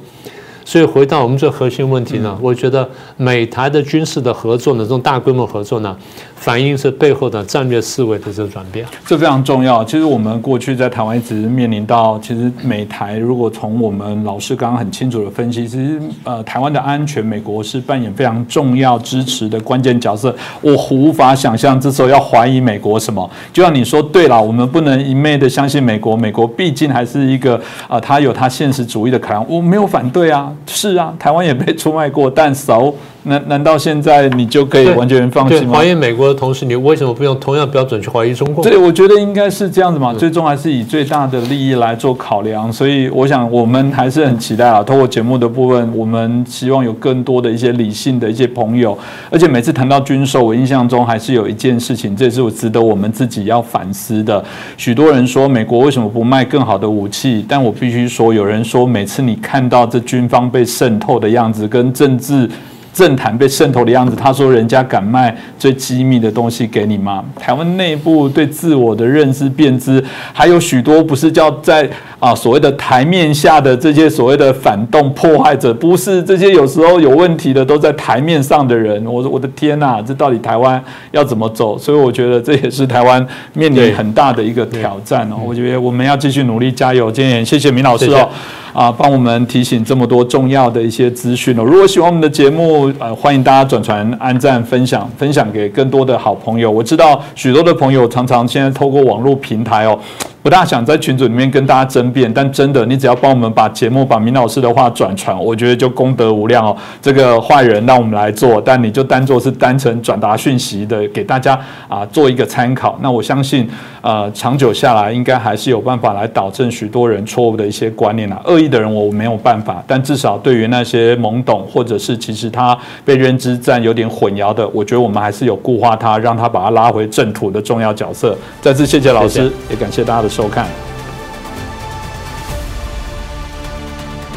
[0.68, 5.96] 所以回到我们最核心问题呢，我觉得美台的军事的合作呢，这种大规模合作呢，
[6.36, 9.84] 反映是背后的战略思维的这个转变，这非常重要。
[9.84, 20.36] 其实我们过去在台湾一直面临到，其实美台如果从我们老师刚刚很清楚的分析，其实呃台湾的安全，美国是扮演非常重要支持的关键角色。
[20.62, 30.54] 我无法想象这时候要怀疑美国什么，就像你说，对了，我们不能一昧的相信美国，美国毕竟还是一个啊，他有他现实主义的考量，我没有反对啊。
[30.68, 32.96] 是啊，台湾也被出卖过，但熟
[33.26, 35.74] 难难道现在你就可以完全放弃吗？
[35.74, 38.64] 怀疑美国的同时，你为什么不用同样标准去怀疑中共？
[38.64, 42.72] 对，我觉得应该是这样子嘛，最终还是以最大的利益来做考量。
[42.72, 48.98] 所以我想，我们还是很期待啊，通过节目的部分，我们希望有更多的一些理性的一些朋友。
[49.30, 54.44] 而且每次谈到军售，我印象中还是有一件事情，这也是我值得我们自己要反思的。
[54.78, 57.44] 许多人说美国为什么不卖更好的武器？
[57.50, 62.48] 但我必须说，有人说每次你看到这军方被渗透的样子，跟政治。
[62.96, 67.22] 政坛被渗透的样子，他说人家敢卖最机密的东西给你吗？
[67.38, 71.90] 台湾内部对自我的认知变知，还有许多不是叫在
[72.22, 79.06] 啊所谓的台面下的这些所谓的反动破坏者，不是这些有时候有问题的都在台面上的人。
[79.06, 80.82] 我说我的天呐，这到底台湾
[81.12, 81.78] 要怎么走？
[81.78, 85.36] 所以我觉得这也是台湾面临很大的一个挑战哦。
[85.46, 87.12] 我觉得我们要继续努力加油。
[87.12, 88.30] 今天谢谢明老师哦。
[88.76, 91.64] 啊，帮我们提醒这么多重要的一些资讯哦。
[91.64, 96.70] 如果喜欢我们的节目，呃，欢迎大家转传、按赞、分享，分享给更多的好朋友。
[96.70, 99.98] 我知道许多的朋友常常现在透过网络平台哦。
[100.46, 106.78] 不大想在群组里面跟大家争辩，但真的，你只要帮我们把节目、把明老师的话转传，我觉得就功德无量哦。
[107.02, 112.96] 这个坏人让我们来做，但你就当做是单纯转达讯息的，给大家啊做一个参考。
[113.02, 113.68] 那我相信，
[114.02, 118.40] 呃，长久下来应该还是有办法来导正许多人错误的一些观念啊。
[118.46, 128.38] 恶意的人我没有办法，但至少对于那些懵懂或者是其实他被认知战有点混淆的，我觉得我们还是有固化他，让他把他拉回正途的重要角色。
[128.62, 130.30] 再次谢谢老师，也感谢大家的。
[130.36, 130.68] 收看，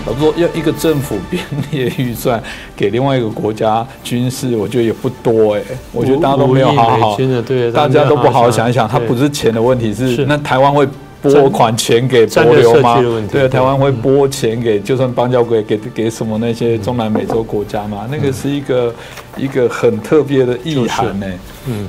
[0.06, 2.40] 老说要一个政府编列预算
[2.76, 5.62] 给另外一个国家军事，我觉得也不多哎。
[5.90, 7.18] 我觉得大家都没有好好，
[7.74, 10.86] 大家都不好好想一想，它不是钱的问题，是那台湾会
[11.20, 13.02] 拨款钱给博流吗？
[13.28, 18.08] 对，台湾会拨钱给，就算邦交国给给什么那些中南美洲国家嘛？
[18.08, 18.94] 那个是一个
[19.36, 21.26] 一个很特别的意涵呢。
[21.66, 21.88] 嗯。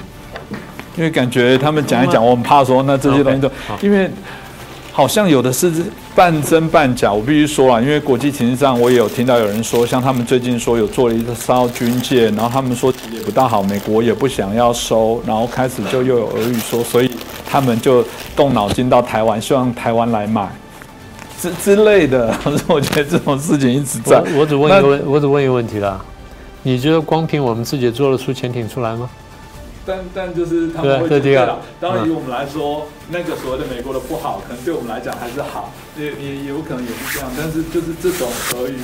[1.00, 3.50] 因为感觉他们讲一讲，我很怕说那这些东西都，
[3.82, 4.12] 因为
[4.92, 5.72] 好像有的是
[6.14, 7.10] 半真半假。
[7.10, 17.10] 我必须说啊，因为国际情势上，我也有听到有人说，像他们最近说有做了一个烧军舰，然后他们说也不大好，美国也不想要收，然后开始就又有俄语说，所以
[17.50, 18.04] 他们就
[18.36, 20.50] 动脑筋到台湾，希望台湾来买
[21.40, 22.36] 之之类的。
[22.44, 24.22] 可是我觉得这种事情一直在。
[24.36, 25.98] 我只问一个问，我只问一个问题啦，
[26.64, 29.10] 你觉得光凭我们自己做得出潜艇出来吗？
[29.90, 37.32] 但但就是他们会觉得，当然以我们来说，那个所谓的美国的不好，可能对我们来讲还是好，也也有可能也是这样。
[37.36, 38.78] 但是就是这种俄语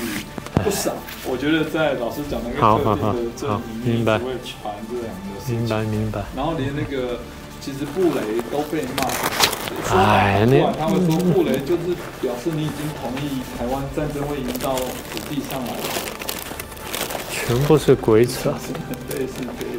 [0.64, 0.96] 不少，
[1.30, 3.46] 我觉得在老师讲那个特定的阵
[3.86, 5.62] 营里面会传这两个事情。
[5.62, 6.24] 明白明白。
[6.36, 7.20] 然后连那个
[7.62, 9.06] 其实布雷都被骂，
[9.94, 16.15] 哎，不管他们说布雷就是表示你已经同意台湾战争会赢到土地上来了。
[17.48, 18.54] 全部是鬼扯。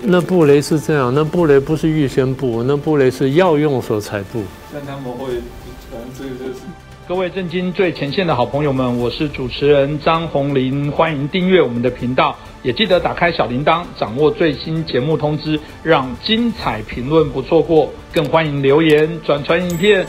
[0.02, 4.44] 那布雷是这样，那布雷不是预先布，那布雷是要用时候才布。
[4.72, 5.26] 但他们会，
[5.90, 6.60] 反正这是。
[7.08, 17.90] 各位震惊最前线的好朋友们，我是主持人张宏林，欢迎订阅我们的频道，也记得打开小铃铛，掌握最新节目通知，让精彩评论不错过。
[18.12, 20.06] 更欢迎留言转传影片。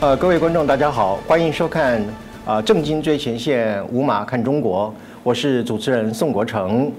[0.00, 2.02] 呃，各位观众，大家好，欢迎收看
[2.46, 4.90] 啊《正经最前线》无马看中国，
[5.22, 6.90] 我是主持人宋国成。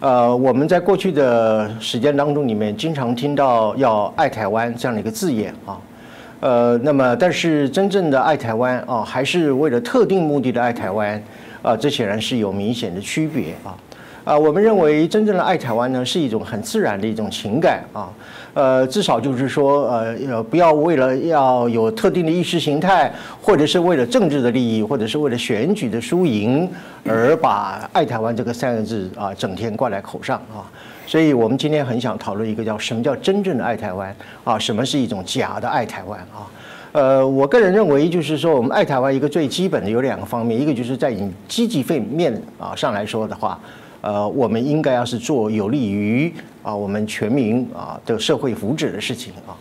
[0.00, 5.78] 呃，我们在过去的时间当中里面，经常听到要爱台湾这样的一个字眼啊。
[6.40, 11.22] 呃，那么但是真正的爱台湾啊，还是为了特定目的的爱台湾
[11.62, 13.70] 啊，这显然是有明显的区别啊。
[14.24, 18.08] 啊，我们认为真正的爱台湾呢，是一种很自然的一种情感啊。
[18.56, 26.66] 呃，至少就是说，呃，不要为了要有特定的意识形态，或者是为了政治的利益，或者是为了选举的输赢，
[27.04, 30.64] 而把“爱台湾”这个三个字啊，整天挂在口上啊。
[31.06, 34.58] 所以我们今天很想讨论一个叫什么叫真正的爱台湾啊？
[34.58, 36.48] 什么是一种假的爱台湾啊？
[36.92, 43.60] 呃，我个人认为，就是说，我们爱台湾一个最基本的有两个方面，一个就是在以积极方面啊上来说的话。
[44.00, 46.32] 呃，我们应该要是做有利于
[46.62, 49.56] 啊我们全民啊的社会福祉的事情啊，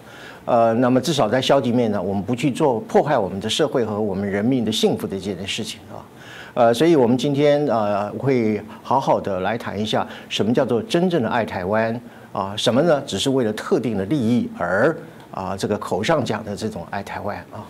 [0.46, 6.06] 呃，那么至少在消极面呢，我们不去做破坏我们的社会和我们人民的幸福的这件事情啊，
[6.54, 12.00] 呃，所以我们今天呃会好好的来谈一下什么叫做真正的爱台湾
[12.32, 13.02] 啊，什么呢？
[13.08, 14.96] 只是为了特定的利益而
[15.32, 17.66] 啊这个口上讲的这种爱台湾啊，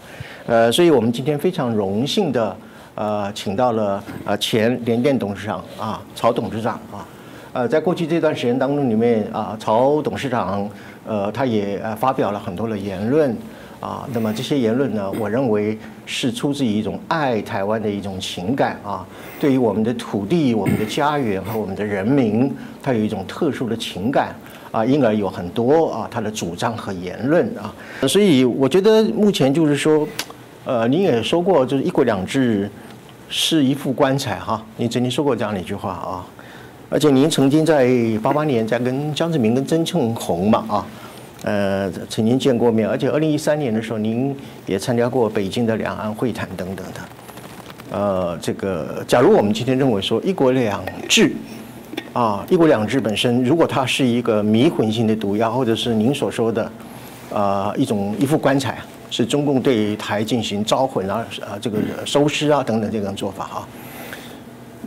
[0.47, 2.55] 呃，所以我们今天非常荣幸的。
[2.95, 7.05] 呃，请到了呃前联电董事长啊，曹董事长啊，
[7.51, 10.67] 呃，在过去这段时间当中里面啊，曹董事长
[11.05, 13.35] 呃，他也呃发表了很多的言论
[13.81, 19.05] 啊，那么这些言论呢，我认为是出自于一种爱台湾的一种情感啊，
[19.41, 22.49] 对于我们的土地、我们的家园和我们的人民，
[22.81, 24.33] 他有一种特殊的情感
[24.71, 27.75] 啊，因而有很多啊他的主张和言论啊，
[28.07, 30.07] 所以我觉得目前就是说，
[30.63, 32.69] 呃，您也说过，就是一国两制
[33.29, 36.25] 是一副棺材哈，你曾经说过这样的一句话啊，
[36.89, 37.89] 而且您曾经在
[38.21, 40.85] 八八年在跟江泽民跟曾庆红嘛啊。
[41.43, 47.01] 呃，曾经见过面，而且二零一三年的时候，您也参加过北京的两岸会谈等等的。
[47.91, 51.35] 呃，这个，假如我们今天认为说“一国两制”，
[52.13, 56.71] 啊，“一国两制”本身，如果它是一个迷魂性的毒药，或者是您所说的，
[57.29, 58.79] 呃，一种一副棺材，
[59.09, 63.67] 是中共对台进行招魂啊，啊，这个收尸啊等等这种做法哈。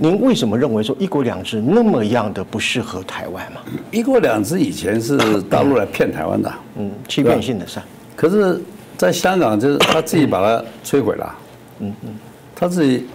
[0.01, 3.61] 您为什么认为说“一国两制”那么样的不适合台湾嘛
[3.91, 7.81] ？“一国两制”以前是大陆来骗台湾的，嗯，欺骗性的是。
[8.15, 8.63] 可是，
[8.97, 11.35] 在香港就是他自己把它摧毁了，
[11.81, 12.11] 嗯嗯，
[12.55, 13.07] 他自己，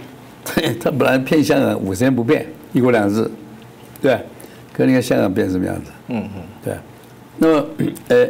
[0.82, 3.30] 他本来骗香港五十年不变“一国两制”，
[4.02, 4.20] 对，
[4.74, 5.92] 可你看香港变什么样子？
[6.10, 6.74] 嗯嗯，对。
[7.38, 7.66] 那么，
[8.10, 8.28] 呃，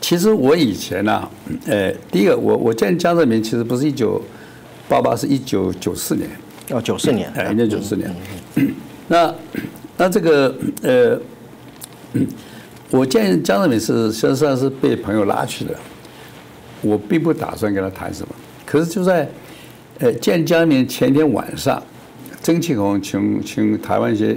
[0.00, 1.28] 其实我以前呢，
[1.66, 4.20] 呃，第一个我我见江泽民其实不是一九
[4.88, 6.28] 八八，是一九九四年。
[6.70, 8.14] 哦，九四年，哎，一九九四年。
[9.08, 9.34] 那
[9.96, 11.18] 那这个呃，
[12.90, 15.74] 我见江泽民是实际上是被朋友拉去的，
[16.80, 18.34] 我并不打算跟他谈什么。
[18.64, 19.28] 可是就在
[19.98, 21.82] 呃见江泽民前天晚上，
[22.42, 24.36] 曾庆红请请台湾一些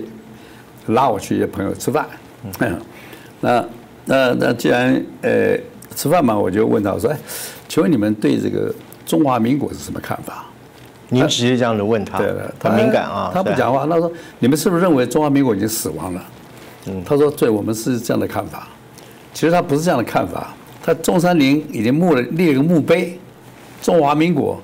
[0.88, 2.06] 拉我去一些朋友吃饭。
[2.60, 2.80] 嗯，
[3.40, 3.66] 那
[4.08, 5.56] 那那既然呃
[5.96, 7.18] 吃饭嘛，我就问他我说：“哎，
[7.68, 8.74] 请问你们对这个
[9.06, 10.46] 中华民国是什么看法？”
[11.10, 13.86] 您直接这样子问他，对他敏感啊，他不讲话。
[13.88, 16.26] 他说：“你们是不是认为中华民国已经死亡了？”
[16.88, 18.68] 嗯，他说：“对，我们是这样的看法。”
[19.34, 20.54] 其实他不是这样的看法。
[20.82, 23.20] 他中山陵已经墓了立了个墓碑，
[23.82, 24.60] 中华民国，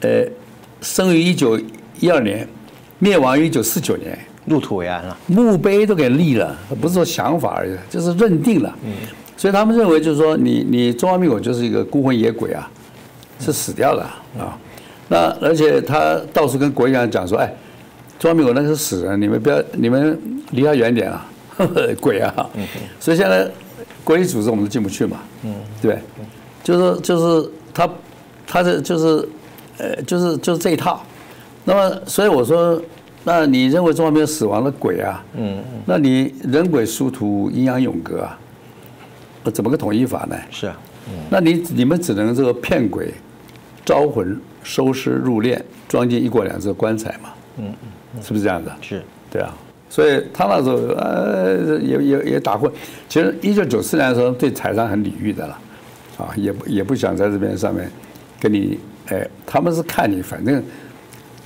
[0.00, 0.24] 呃，
[0.82, 1.58] 生于一九
[1.98, 2.46] 一二年，
[2.98, 5.16] 灭亡于一九四九年，入土为安了。
[5.26, 8.74] 墓碑都给立了，不是说想法而已，就是认定了。
[8.84, 8.92] 嗯，
[9.36, 12.68] 所以他们认为就是说，你你中华民国就是一个孤魂野鬼啊，
[13.38, 14.02] 是死掉了
[14.38, 14.58] 啊。
[15.08, 17.52] 那而且他到处跟国际上讲说，哎，
[18.18, 20.18] 中华民国那是死人，你们不要，你们
[20.52, 21.26] 离他远点啊，
[22.00, 22.34] 鬼啊！
[22.98, 23.48] 所以现在
[24.04, 25.18] 国际组织我们都进不去嘛，
[25.80, 25.98] 对，
[26.64, 27.88] 就是就是他，
[28.46, 29.28] 他的就是，
[29.78, 31.02] 呃，就是就是这一套。
[31.64, 32.80] 那么所以我说，
[33.24, 35.24] 那你认为中华没有死亡的鬼啊？
[35.36, 38.38] 嗯，那你人鬼殊途，阴阳永隔啊，
[39.52, 40.36] 怎么个统一法呢？
[40.50, 40.76] 是啊，
[41.30, 43.12] 那你你们只能这个骗鬼，
[43.84, 44.40] 招魂。
[44.64, 47.30] 收尸入殓，装进一国两制的棺材嘛？
[47.58, 47.74] 嗯
[48.14, 48.70] 嗯，是不是这样子？
[48.80, 49.52] 是，对啊。
[49.90, 52.70] 所以他那时候呃也也也打混。
[53.08, 55.58] 其实一九九四年的时候对台商很礼遇的了，
[56.16, 57.90] 啊，也不也不想在这边上面
[58.38, 60.62] 跟你哎，他们是看你反正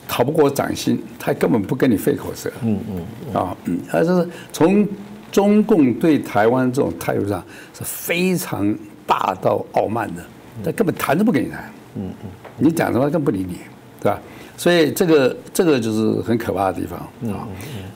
[0.08, 2.50] 逃不过掌心，他根本不跟你费口舌。
[2.62, 4.86] 嗯嗯啊嗯，他就是从
[5.30, 7.44] 中共对台湾这种态度上
[7.76, 8.74] 是非常
[9.06, 10.22] 霸道傲慢的，
[10.64, 11.64] 他根本谈都不跟你谈。
[11.96, 12.30] 嗯嗯。
[12.58, 13.58] 你讲什么更不理你，
[14.00, 14.18] 对吧？
[14.56, 16.98] 所以这个这个就是很可怕的地方
[17.30, 17.46] 啊。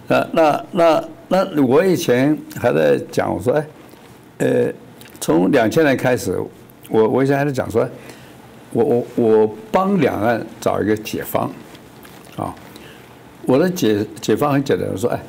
[0.07, 3.67] 那那那那我以前还在讲，我说哎，
[4.39, 4.73] 呃，
[5.19, 6.39] 从两千年开始，
[6.91, 7.89] 我我以前还在讲说，
[8.73, 11.51] 我我我帮两岸找一个解方啊。
[13.47, 15.21] 我的解解方很简单，我说哎，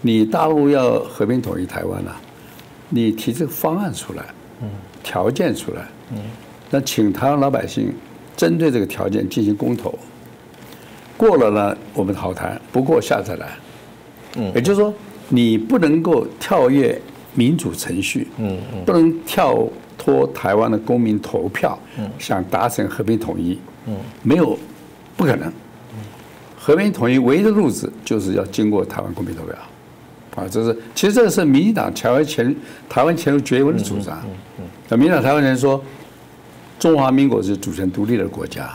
[0.00, 2.20] 你大陆要和平统一台湾啊，
[2.88, 4.22] 你提这个方案出来，
[4.60, 4.68] 嗯，
[5.02, 6.18] 条件出来，嗯，
[6.70, 7.92] 那请台湾老百姓。
[8.34, 9.96] 针对这个条件进行公投，
[11.18, 13.50] 过了呢，我们好谈；不过下再来。
[14.36, 14.92] 嗯，也就是说，
[15.28, 16.98] 你不能够跳跃
[17.34, 23.56] 民主程序，嗯嗯，不能跳脱台湾的公民投票，嗯，想达成和平统一，
[23.86, 24.58] 嗯，没有，
[25.14, 25.52] 不可能。
[26.62, 29.56] 和平统一唯一的路子就是要经过台湾公民投票，
[30.36, 32.54] 啊，这是其实这个是民进党台湾前
[32.88, 34.22] 台湾前路绝文的主张。
[34.88, 35.82] 那民进党台湾人说。
[36.78, 38.72] 中华民国是主权独立的国家，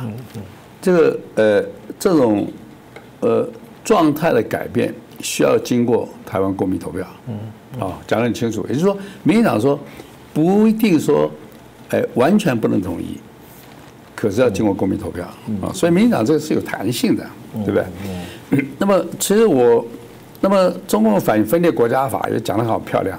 [0.82, 1.62] 这个呃
[2.00, 2.48] 这种
[3.20, 3.46] 呃
[3.84, 7.06] 状态的改变需要经过台湾公民投票，
[7.78, 9.78] 啊讲得很清楚，也就是说，民进党说
[10.34, 11.30] 不一定说
[11.90, 13.18] 哎完全不能统一，
[14.20, 15.24] 可是要经过公民投票
[15.62, 17.24] 啊，所以民进党这个是有弹性的，
[17.64, 17.80] 对不
[18.52, 18.66] 对？
[18.80, 19.86] 那么其实我，
[20.42, 23.18] 那么中共反分裂国家法也讲得好漂亮。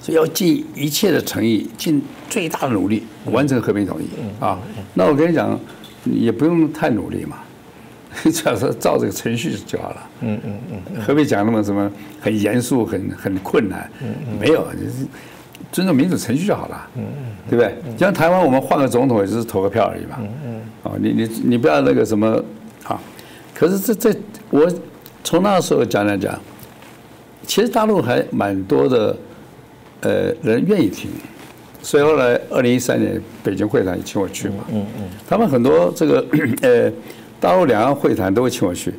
[0.00, 2.00] 所以要尽一切的诚意，尽
[2.30, 4.06] 最大的努力完成和平统一
[4.42, 4.56] 啊！
[4.94, 5.58] 那我跟你讲，
[6.04, 7.38] 也不用太努力嘛，
[8.22, 10.10] 只要是照这个程序就好了。
[10.20, 10.60] 嗯嗯
[10.94, 11.90] 嗯，何必讲那么什么
[12.20, 13.90] 很严肃、很很困难？
[14.38, 14.64] 没有，
[15.72, 17.74] 尊重民主程序就好了，嗯嗯，对不对？
[17.98, 22.42] 像台湾我们换个总统也只是投个票而已嘛，嗯嗯，哦，你你你不要那个什么
[22.84, 23.00] 啊，
[23.54, 24.18] 可是这这
[24.50, 24.66] 我
[25.24, 26.38] 从那时候讲讲讲，
[27.46, 29.16] 其实大陆还蛮多的，
[30.00, 31.10] 呃，人愿意听，
[31.82, 36.24] 所以后来二零一三年北京会谈也请我去嘛，嗯嗯，他们很多这个
[36.62, 36.90] 呃
[37.40, 38.94] 大陆两岸会谈都会请我去，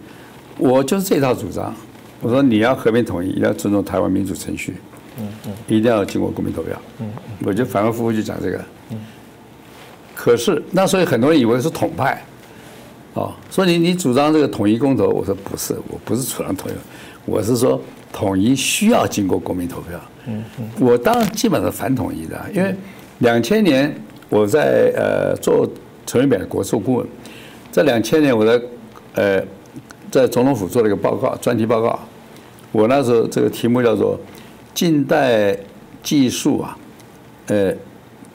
[0.58, 1.74] 我就是这套主张，
[2.22, 4.76] 我说你要和平统一，要尊重台湾民主程序。
[5.20, 6.80] 嗯嗯，一定要经过公民投票。
[7.00, 8.58] 嗯嗯，我就反反复复就讲这个。
[8.92, 9.00] 嗯，
[10.16, 12.24] 可是那所以很多人以为是统派，
[13.14, 16.74] 哦，说你你主张这个统一公投，我说不是，我不是主张统一，
[17.26, 17.82] 我是说
[18.14, 20.00] 统一需要经过公民投票。
[20.28, 22.76] 嗯嗯，我当然基本上反统一的，因为
[23.20, 23.94] 两千年
[24.30, 25.68] 我在呃做
[26.06, 27.08] 陈水扁的国术顾问，
[27.72, 28.62] 在两千年我在
[29.16, 29.44] 呃
[30.12, 32.00] 在总统府做了一个报告，专题报告，
[32.72, 34.20] 我那时候这个题目叫做。
[34.78, 35.58] 近代
[36.04, 36.78] 技术啊，
[37.48, 37.74] 呃，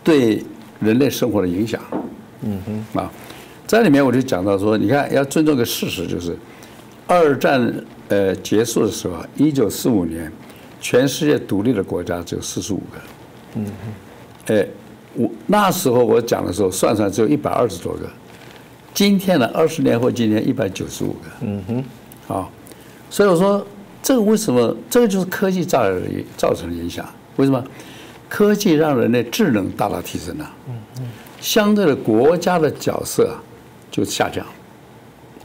[0.02, 0.42] 对
[0.80, 1.80] 人类生活的影响，
[2.40, 3.08] 嗯哼，啊，
[3.64, 6.36] 在里面我就讲到说，你看要尊重个事实，就是
[7.06, 7.72] 二战
[8.08, 10.32] 呃结束的时候，一九四五年，
[10.80, 12.98] 全世界独立的国家只有四十五个，
[13.54, 13.66] 嗯
[14.46, 14.66] 哼，哎，
[15.14, 18.10] 我那时候我讲的时候算算只有一百二十多个，
[18.92, 22.48] 今天呢，二十年后今天一百九十五个，嗯哼，啊，
[23.08, 23.64] 所以我说。
[24.02, 24.76] 这个为什么？
[24.90, 26.02] 这个就是科技造成
[26.36, 27.08] 造成的影响。
[27.36, 27.64] 为什么？
[28.28, 30.50] 科技让人类智能大大提升了。
[30.68, 31.08] 嗯嗯。
[31.40, 33.36] 相对的，国家的角色啊
[33.90, 34.44] 就下降。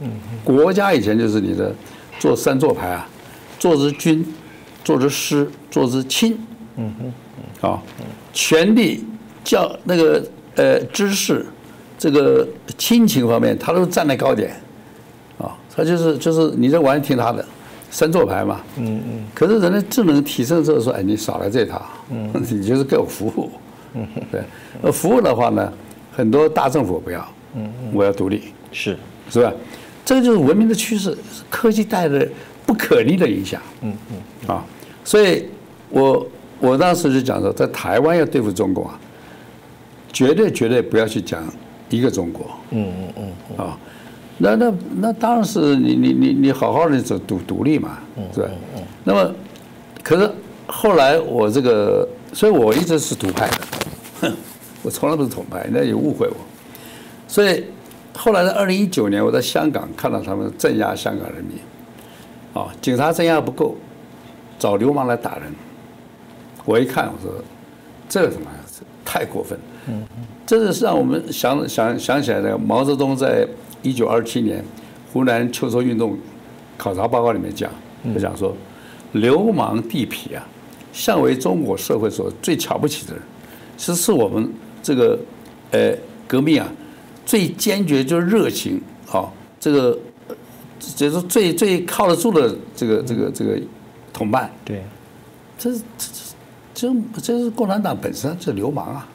[0.00, 0.10] 嗯。
[0.42, 1.72] 国家以前就是你的
[2.18, 3.08] 做三做牌啊，
[3.58, 4.26] 做之君，
[4.82, 6.38] 做之师，做之亲。
[6.76, 7.68] 嗯哼。
[7.68, 7.82] 啊，
[8.32, 9.04] 权力、
[9.44, 10.24] 教那个
[10.56, 11.44] 呃知识，
[11.98, 12.46] 这个
[12.76, 14.50] 亲情方面，他都站在高点。
[15.38, 17.44] 啊，他就是就是你这玩意听他的。
[17.90, 23.50] 三座牌嘛，嗯嗯，可是人的智能提升之后说，哎，你少来这套，嗯， 你就是给我服务，
[23.94, 24.06] 嗯。
[24.30, 24.42] 对，
[24.82, 25.72] 呃，服务的话呢，
[26.12, 27.20] 很多大政府不要，
[27.54, 28.96] 嗯嗯，我要独立，是。
[29.30, 29.52] 是吧？
[30.04, 31.16] 这个就是文明的趋势，
[31.50, 32.28] 科技带来的
[32.64, 34.64] 不可逆的影响，嗯嗯，啊，
[35.04, 35.44] 所以
[35.90, 36.26] 我
[36.60, 38.98] 我当时就讲说，在台湾要对付中国啊，
[40.12, 41.42] 绝对绝对不要去讲
[41.90, 43.78] 一个中国，嗯嗯嗯，啊。
[44.40, 47.98] 那那那当然是你你你你好好的走独独立嘛，
[48.32, 48.48] 是吧？
[49.02, 49.34] 那么，
[50.00, 50.30] 可是
[50.66, 53.56] 后来我这个，所以我一直是独派的，
[54.20, 54.32] 哼，
[54.84, 56.36] 我从来不是统派，那有误会我。
[57.26, 57.64] 所以
[58.14, 61.58] 后来在二零一九年，我在香港看到他们镇压香港人民，
[62.54, 63.76] 啊，警察镇压不够，
[64.56, 65.52] 找流氓来打人。
[66.64, 67.32] 我一看，我说
[68.08, 68.46] 这个什么
[69.04, 69.58] 太过分，
[70.46, 73.44] 这是让我们想想想起来的毛泽东在。
[73.82, 74.64] 一九二七年，
[75.12, 76.16] 湖南秋收运动
[76.76, 77.70] 考察报告里面讲，
[78.14, 78.54] 就讲说，
[79.12, 80.46] 流氓地痞啊，
[80.92, 83.22] 向为中国社会所最瞧不起的人，
[83.76, 84.52] 其实是我们
[84.82, 85.18] 这个
[85.70, 85.94] 呃
[86.26, 86.68] 革命啊
[87.24, 89.98] 最坚决就是热情啊，这个
[90.78, 93.58] 就是最最靠得住的这个这个这个
[94.12, 94.50] 同伴。
[94.64, 94.82] 对，
[95.58, 95.80] 这这
[96.74, 99.08] 这这这是共产党本身是流氓啊，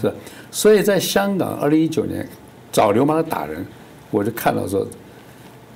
[0.00, 0.14] 是吧？
[0.50, 2.26] 所以在香港二零一九年
[2.72, 3.64] 找流氓来打人。
[4.10, 4.86] 我就看到说，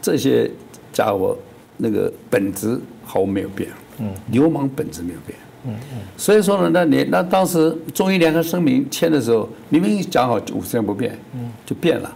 [0.01, 0.51] 这些
[0.93, 1.37] 家伙
[1.76, 3.68] 那个本质毫无没有变，
[3.99, 12.14] 嗯，流氓本质没有变，嗯嗯，所以说呢，那你那当时中英联合声明签的时候，明明讲好五十年不变，嗯，就变了，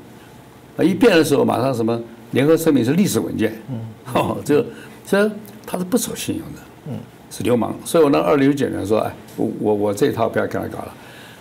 [0.77, 2.01] 啊，一变的时候马上什么
[2.31, 3.81] 联合声明是历史文件，嗯，
[4.15, 4.65] 哦，这
[5.07, 5.31] 这
[5.67, 6.59] 他是不守信用的，
[6.89, 6.99] 嗯，
[7.31, 10.95] 是流氓，所以我那二零一九年说，哎，我我我这一套不要跟他搞了，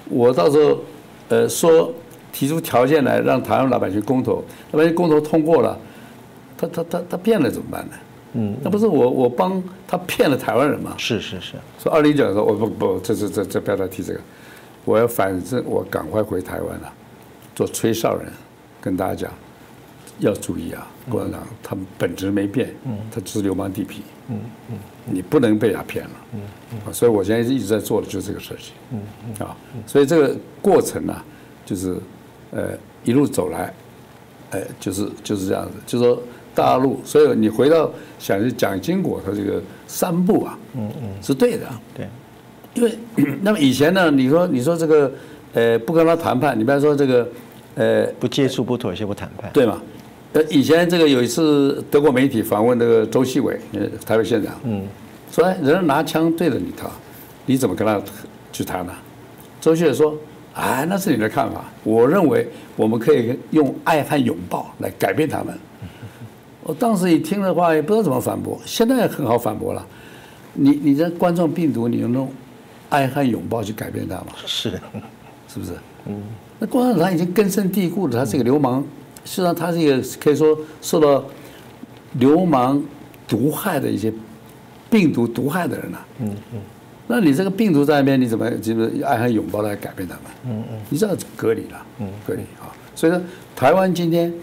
[0.09, 0.79] 我到时候
[1.29, 1.93] 呃说。
[2.33, 5.79] 提出条件来让台湾老百姓公投，老百姓公投通过了，
[6.57, 7.93] 他他他他变了怎么办呢？
[8.33, 10.95] 嗯，那不是我我帮他骗了台湾人吗？
[10.97, 11.53] 是是是。
[11.77, 14.19] 说二零一九说，我不不，这这这这不要再提这个，
[14.83, 16.91] 我要反正我赶快回台湾了，
[17.53, 18.33] 做吹哨人，
[18.81, 19.31] 跟大家讲，
[20.17, 23.97] 要注意啊，共产党他们本质没变，嗯，他只是流氓地痞，
[24.29, 24.39] 嗯
[24.71, 26.41] 嗯，你不能被他骗了，嗯
[26.87, 29.45] 嗯，所以我现在一直在做的就是这个事情，嗯嗯。
[29.45, 29.55] 啊，
[29.85, 31.15] 所以这个过程呢，
[31.63, 31.95] 就是。
[32.55, 32.69] 呃，
[33.03, 33.73] 一路走来，
[34.51, 36.21] 呃，就是就是这样子，就说
[36.53, 42.07] 大陆，所以你回到想去讲经国他这个三步啊，嗯嗯，是对的，对，
[42.75, 42.95] 因为
[43.41, 45.11] 那么以前呢，你说你说这个，
[45.53, 47.27] 呃，不跟他谈判，你比方说这个，
[47.73, 49.81] 呃，不接触、不妥协、不谈判，对嘛？
[50.33, 54.85] 呃，以前这个有一次德国媒体访问那个周锡伟，呃台北县长，嗯，
[55.31, 56.87] 说人家拿枪对着你他，
[57.47, 57.99] 你怎么跟他
[58.51, 58.93] 去谈呢？
[59.59, 60.15] 周锡伟说。
[60.55, 61.65] 哎，那是你的看法。
[61.83, 65.57] 我认为我们可以用爱和拥抱来改变他们。
[66.61, 68.59] 我当时一听的话，也不知道怎么反驳。
[68.65, 69.85] 现在很好反驳了。
[70.53, 72.31] 你你这冠状病毒，你用
[72.89, 74.27] 爱和拥抱去改变它吗？
[74.45, 74.79] 是，
[75.47, 75.71] 是不是？
[76.05, 76.21] 嗯，
[76.59, 78.83] 那共产党已经根深蒂固了，他是一个流氓，
[79.25, 81.23] 实际上他是一个可以说受到
[82.13, 82.81] 流氓
[83.27, 84.13] 毒害的一些
[84.89, 86.05] 病毒毒害的人了。
[86.19, 86.59] 嗯嗯，
[87.15, 90.23] 那你这个病毒在那边，你怎么就是爱和拥抱来改变他们？
[90.47, 92.73] 嗯嗯，你知道隔离了，嗯，隔离啊。
[92.95, 93.21] 所以说，
[93.55, 94.33] 台湾今天，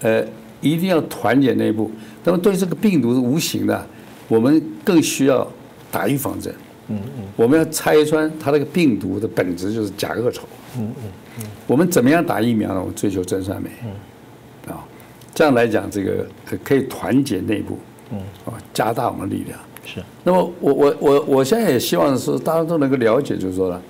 [0.00, 0.24] 呃，
[0.60, 1.88] 一定要团结内部。
[2.24, 3.86] 那么对这个病毒是无形的，
[4.26, 5.46] 我们更需要
[5.92, 6.52] 打预防针。
[6.88, 10.42] 嗯嗯，我们要拆穿它这个病毒的本质就是假恶丑。
[10.76, 12.80] 嗯嗯嗯，我们怎么样打疫苗呢？
[12.80, 13.70] 我们追求真善美。
[13.84, 14.84] 嗯，啊，
[15.32, 16.26] 这样来讲，这个
[16.64, 17.78] 可以团结内部。
[18.10, 19.56] 嗯，啊，加大我们的力量。
[19.86, 20.02] 是。
[20.24, 23.80] 那么我我我我现在也希望是大家都能够了解，就是说呢，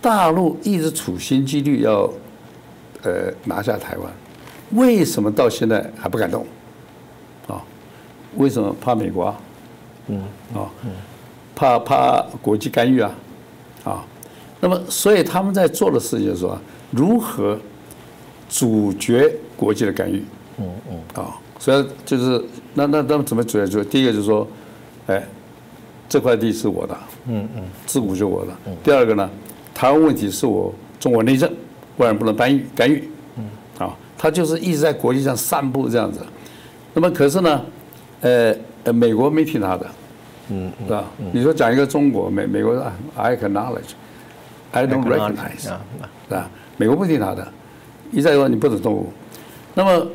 [0.00, 2.08] 大陆一直处心积虑要。
[3.02, 4.12] 呃，拿下台湾，
[4.72, 6.44] 为什么到现在还不敢动？
[7.48, 7.64] 啊，
[8.36, 9.40] 为什么怕美国啊？
[10.08, 10.22] 嗯，
[10.52, 10.68] 啊，
[11.54, 13.14] 怕怕国际干预啊？
[13.84, 14.04] 啊，
[14.60, 16.60] 那么所以他们在做的事情就是说，
[16.90, 17.58] 如何
[18.50, 20.22] 阻绝国际的干预？
[20.58, 23.66] 嗯嗯，啊，所以就是那那那么怎么阻绝？
[23.66, 24.46] 就第一个就是说，
[25.10, 25.22] 哎，
[26.08, 26.96] 这块地是我的，
[27.26, 28.52] 嗯嗯，自古就我的。
[28.82, 29.28] 第二个呢，
[29.74, 31.50] 台湾问题是我中国内政。
[31.96, 33.06] 外人不能干预，干预，
[33.36, 33.44] 嗯，
[33.78, 36.20] 啊，他就是一直在国际上散布这样子，
[36.94, 37.60] 那么可是呢，
[38.22, 39.86] 呃呃，美国没听他的，
[40.48, 41.04] 嗯，是吧？
[41.30, 45.68] 你说讲一个中国，美美国说 I acknowledge，I don't recognize，是
[46.30, 46.48] 吧？
[46.78, 47.46] 美国不听他的，
[48.12, 49.12] 一再说你不准动武。
[49.74, 50.06] 那么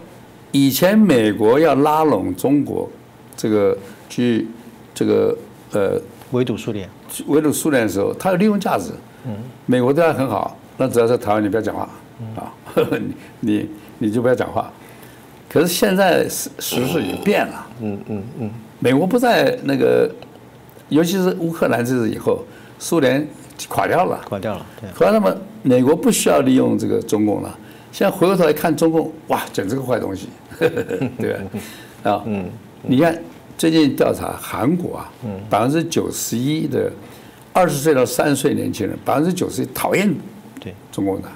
[0.52, 2.90] 以前美国要拉拢中国，
[3.38, 3.78] 这个
[4.10, 4.48] 去
[4.96, 5.38] 这个
[5.74, 6.90] 呃围堵苏联，
[7.28, 8.90] 围堵苏联的时候，他有利用价值，
[9.28, 9.36] 嗯，
[9.68, 10.58] 美国对他很好。
[10.78, 11.88] 那只要在台湾，你不要讲话
[12.36, 12.52] 啊！
[13.00, 13.70] 你你
[14.00, 14.72] 你就不要讲话。
[15.48, 17.68] 可是现在时时势已经变了。
[17.82, 18.52] 嗯嗯嗯。
[18.80, 20.10] 美国不在那个，
[20.90, 22.44] 尤其是乌克兰这次以后，
[22.78, 23.26] 苏联
[23.70, 24.20] 垮掉了。
[24.28, 24.66] 垮掉了。
[24.82, 25.12] 对。
[25.12, 25.34] 那么
[25.64, 27.58] 美国不需要利用这个中共了。
[27.94, 30.28] 现在回过头来看中共，哇，简直个坏东西，
[30.60, 32.12] 对吧？
[32.12, 32.50] 啊，嗯。
[32.82, 33.18] 你看
[33.58, 35.12] 最近调查韩国啊，
[35.50, 36.92] 百分之九十一的
[37.54, 40.14] 二十岁到三十岁年轻人，百分之九十一讨厌
[40.60, 40.74] 对。
[40.92, 41.30] 中共的，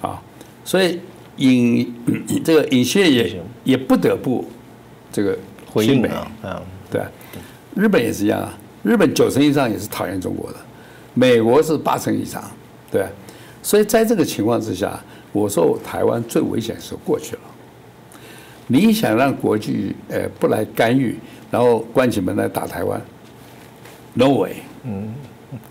[0.00, 0.20] 啊，
[0.64, 1.00] 所以
[1.36, 1.94] 尹
[2.44, 4.44] 这个尹锡悦也也不得不
[5.12, 5.38] 这个
[5.70, 7.02] 回应啊，嗯，对，
[7.74, 10.56] 日本也是一样啊，日本九成以上也是讨厌中国的，
[11.14, 12.42] 美国是八成以上，
[12.90, 13.06] 对，
[13.62, 14.98] 所以在这个情况之下，
[15.32, 17.42] 我说台湾最危险时候过去了，
[18.66, 21.16] 你想让国际呃不来干预，
[21.50, 23.00] 然后关起门来打台湾
[24.14, 25.12] ，no way，嗯，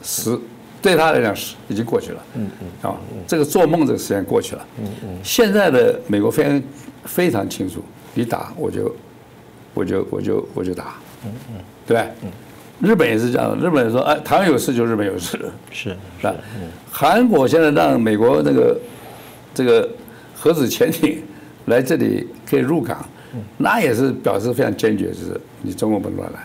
[0.02, 0.40] 是。
[0.80, 6.64] 对他来讲是已经过去了，嗯嗯，啊，这个做梦这个时间过去了，嗯嗯，现在的美国非常
[7.04, 7.82] 非常清楚，
[8.14, 8.96] 你打我就
[9.74, 11.56] 我就我就我就打，嗯嗯，
[11.86, 12.30] 对嗯，
[12.80, 16.34] 日本也是这样，日本人说，哎，台湾有事就日本有事，是是吧？
[16.92, 18.80] 韩国现在让美国那个
[19.56, 19.90] 这个
[20.36, 21.24] 核子潜艇
[21.66, 23.04] 来这里可以入港，
[23.58, 26.40] 那也是表示非常坚决，就是你中国不能乱来。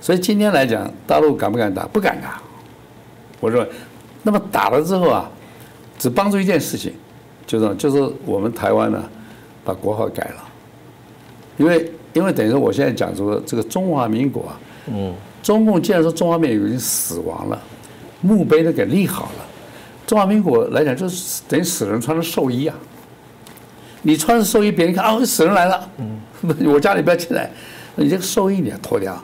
[0.00, 1.86] 所以今天来讲，大陆敢不敢打？
[1.86, 2.40] 不敢打。
[3.38, 3.66] 我说，
[4.22, 5.30] 那么打了之后啊，
[5.98, 6.92] 只帮助一件事情，
[7.46, 9.02] 就是就是我们台湾呢，
[9.64, 10.44] 把国号改了，
[11.56, 17.62] 因为因为等于说我现在讲说这个中华民国啊，嗯，中共既然说中华民国已经死亡了，
[18.20, 19.44] 墓碑都给立好了，
[20.06, 22.76] 中华民国来讲就是等于死人穿的寿衣啊，
[24.02, 26.20] 你穿着寿衣，别人看啊，死人来了，嗯，
[26.72, 27.50] 我家里不要进来，
[27.96, 29.22] 你这个寿衣你要脱掉。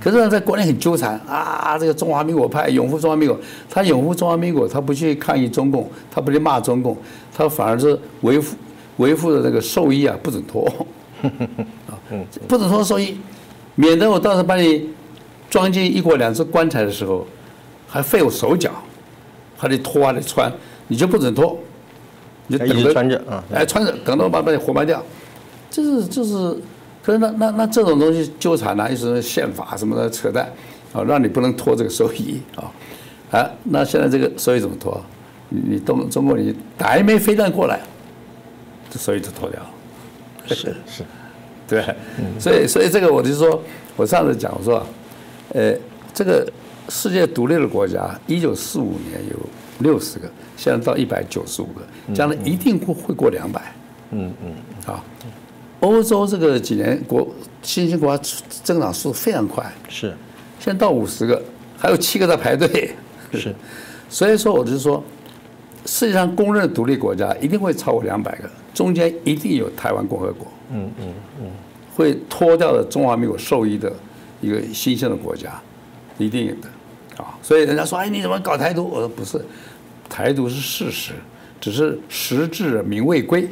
[0.00, 1.76] 可是呢，在国内很纠缠啊！
[1.76, 3.36] 这个中华民国派拥护中华民国，
[3.68, 6.96] 他拥护中华民国，他不去抗议中共，他不去骂中共，
[7.36, 8.54] 他反而是维护
[8.98, 10.64] 维护的那个寿衣啊，不准脱，
[12.46, 13.18] 不准脱寿衣，
[13.74, 14.88] 免得我到时候把你
[15.50, 17.26] 装进一国两制棺材的时候，
[17.88, 18.70] 还费我手脚，
[19.56, 20.50] 还得脱还得穿，
[20.86, 21.58] 你就不准脱，
[22.48, 25.00] 你就等着穿着啊，哎穿着，等到把把你活埋掉，
[25.70, 26.56] 就是就是。
[27.00, 30.44] 可是那那那这种东西纠缠呢，又是宪法什么的扯淡，
[30.92, 32.68] 啊，让你不能脱这个收益啊，
[33.30, 35.00] 啊，那现在这个收益怎么脱？
[35.48, 37.80] 你你东中国你打一枚飞弹过来，
[38.90, 39.70] 这收益就脱掉了。
[40.48, 41.02] 是是，
[41.66, 41.82] 对，
[42.38, 43.58] 所以所以这个我就说，
[43.96, 44.86] 我上次讲我说，
[45.54, 45.72] 呃，
[46.18, 46.44] 这个
[46.88, 49.36] 世界独立的国家，一九四五年有
[49.78, 53.72] 六十个，现在到一百九十五个，将来一定会会过两百。
[54.10, 54.52] 嗯嗯，
[54.92, 55.00] 啊。
[55.78, 57.24] 欧洲这个几年国
[57.62, 58.24] 新兴国家
[58.64, 60.08] 增长速度非常快，是，
[60.58, 61.40] 现在到五十个，
[61.78, 62.90] 还有七个在排队，
[63.32, 63.54] 是，
[64.10, 65.00] 所以说我就说，
[65.86, 71.46] 世界上公认的独立国家一定会超过两百个，中间一定有台湾共和国，嗯嗯嗯，
[71.94, 73.92] 会脱掉了中华民国受益的
[74.40, 75.62] 一个新兴的国家，
[76.18, 78.84] 一定有的，啊，所以人家说，哎，你怎么搞台独？
[78.84, 79.40] 我说不是，
[80.08, 81.12] 台独是事实，
[81.60, 83.48] 只是实至名未归。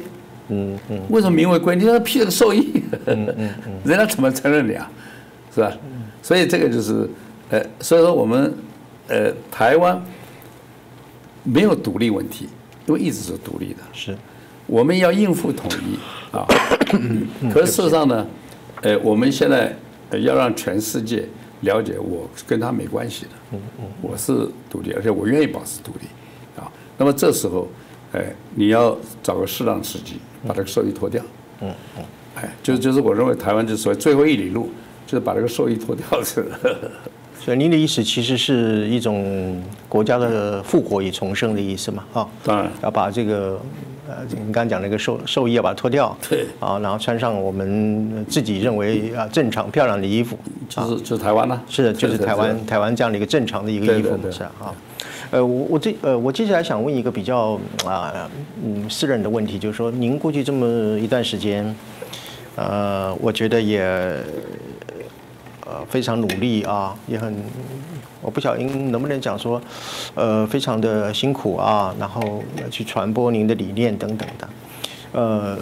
[0.49, 1.01] 嗯嗯。
[1.09, 1.75] 为什么名未归？
[1.75, 4.89] 你说批了个受益，嗯嗯嗯，人家怎么承认你啊？
[5.55, 5.71] 是吧？
[6.21, 7.09] 所以这个就是，
[7.49, 8.53] 呃，所以说我们，
[9.07, 10.01] 呃，台湾
[11.43, 12.49] 没有独立问题，
[12.85, 13.79] 因为一直是独立的。
[13.93, 14.15] 是。
[14.65, 16.45] 我们要应付统一啊，
[17.53, 18.27] 可是事实上呢，
[18.81, 19.73] 呃，我们现在
[20.11, 21.23] 要让全世界
[21.61, 23.59] 了解我跟他没关系的，
[24.01, 26.07] 我是独立，而且我愿意保持独立
[26.59, 26.71] 啊。
[26.97, 27.67] 那么这时候，
[28.13, 31.23] 哎，你要找个适当时机把这个兽医脱掉，
[31.61, 32.03] 嗯嗯，
[32.35, 34.69] 哎，就就是我认为台湾就所谓最后一里路，
[35.05, 36.45] 就是把这个兽医脱掉是。
[37.39, 42.03] 所以您的意思其实是一种国家的复活与重生的意思嘛？
[42.11, 43.59] 哈，当然要把这个。
[44.07, 50.39] 呃，你刚刚讲那个寿寿衣要把它脱掉，对，啊，然后穿上我们自己认为啊正常漂亮的衣服，
[50.69, 54.73] 就是就是台湾呢，是的，就是台湾台湾这样的一个正常的一个衣服，是啊，
[55.31, 58.29] 呃，我我这呃我接下来想问一个比较啊
[58.63, 61.75] 嗯私人的问题，就是说您过去这么一段时间，
[62.55, 63.81] 呃，我觉得也
[65.65, 67.35] 呃非常努力啊，也很。
[68.21, 69.61] 我不晓得能不能讲说，
[70.15, 74.49] 呃，非常的辛苦啊，然后去传播您的理念等等的，
[75.11, 75.57] 呃，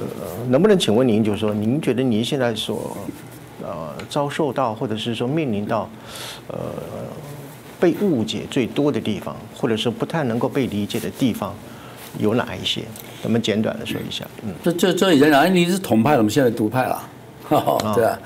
[0.50, 2.96] 能不能请问您，就是说，您觉得您现在所
[3.62, 5.90] 呃遭受到，或者是说面临到，
[6.48, 6.58] 呃，
[7.80, 11.54] 被误解最多的地方，或者是不太能够被理解的地方，
[12.18, 12.82] 有哪一些？
[13.22, 14.26] 能不能简短的说一下？
[14.44, 17.04] 嗯，这这这以前讲，哎，你是统派，我们现在独派了？
[17.94, 18.20] 对吧？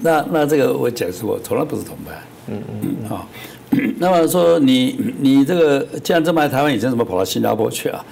[0.00, 2.12] 那那这个我解释过，从来不是同派。
[2.48, 3.28] 嗯嗯，好。
[3.98, 8.04] 那么说你你这个既然这么爱台湾，以前怎么跑到新加坡去啊？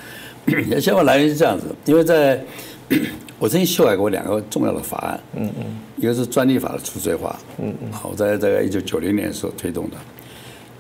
[0.47, 2.41] 新加坡来源是这样子，因为在
[3.39, 5.65] 我曾经修改过两个重要的法案，嗯嗯，
[5.97, 9.97] 一个是专利法的除罪化，嗯嗯，好，在这个一九九零年所推动的，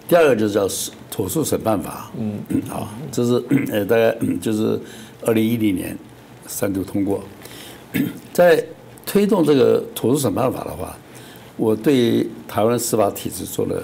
[0.06, 0.68] 第二个就是叫
[1.10, 4.78] 妥诉审判法，嗯嗯， 好，这是呃大概就是
[5.22, 5.96] 二零一零年
[6.46, 7.24] 三度通过，
[8.32, 8.62] 在
[9.04, 10.96] 推动这个妥诉审判法的话，
[11.56, 13.82] 我对台湾司法体制做了。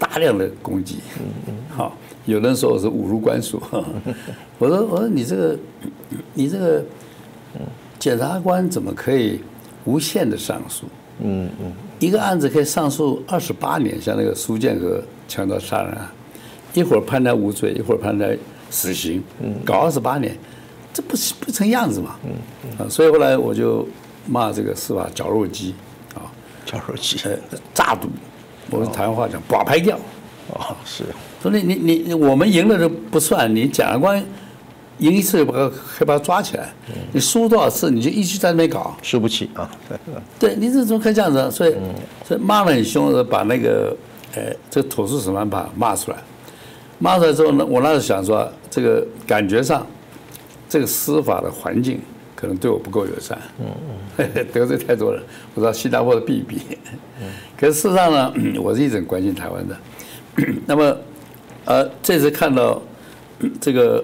[0.00, 1.94] 大量的攻击，嗯嗯，好，
[2.24, 3.62] 有人说我是侮辱官署，
[4.58, 5.58] 我说我说你这个，
[6.32, 6.84] 你这个，
[7.98, 9.40] 检察官怎么可以
[9.84, 10.86] 无限的上诉？
[11.22, 16.08] 嗯嗯，一个案子可以上诉二十八年，像那个苏建和强盗杀人案，
[16.72, 18.26] 一会儿判他无罪，一会儿判他
[18.70, 19.22] 死刑，
[19.66, 20.34] 搞二十八年，
[20.94, 22.16] 这不是不成样子嘛？
[22.24, 22.30] 嗯
[22.64, 23.86] 嗯，啊，所以后来我就
[24.26, 25.74] 骂这个司法绞肉机，
[26.14, 26.24] 啊，
[26.64, 27.36] 绞肉机，呃，
[27.74, 28.08] 诈赌。
[28.70, 29.96] 我们台湾话讲，把牌掉，
[30.52, 31.04] 哦，是，
[31.42, 34.24] 所以你你你我们赢了都不算，你检察官
[34.98, 36.72] 赢一次就把可以把他抓起来，
[37.12, 39.50] 你输多少次你就一直在那边搞，输不起。
[39.54, 39.70] 啊，
[40.38, 41.50] 对，你这怎么可以这样子？
[41.50, 41.74] 所以
[42.26, 43.96] 所以骂得很凶，把那个
[44.34, 46.16] 呃这个土司审判法骂出来，
[46.98, 49.86] 骂出来之后呢，我那时候想说，这个感觉上
[50.68, 51.98] 这个司法的环境
[52.40, 53.66] 可能对我不够友善，嗯
[54.16, 55.22] 嗯，得罪太多人，
[55.54, 56.58] 我到新加坡的避一避。
[57.54, 58.32] 可是事实上呢，
[58.62, 59.76] 我是一直很关心台湾的。
[60.64, 60.96] 那么，
[61.66, 62.80] 呃，这次看到
[63.60, 64.02] 这个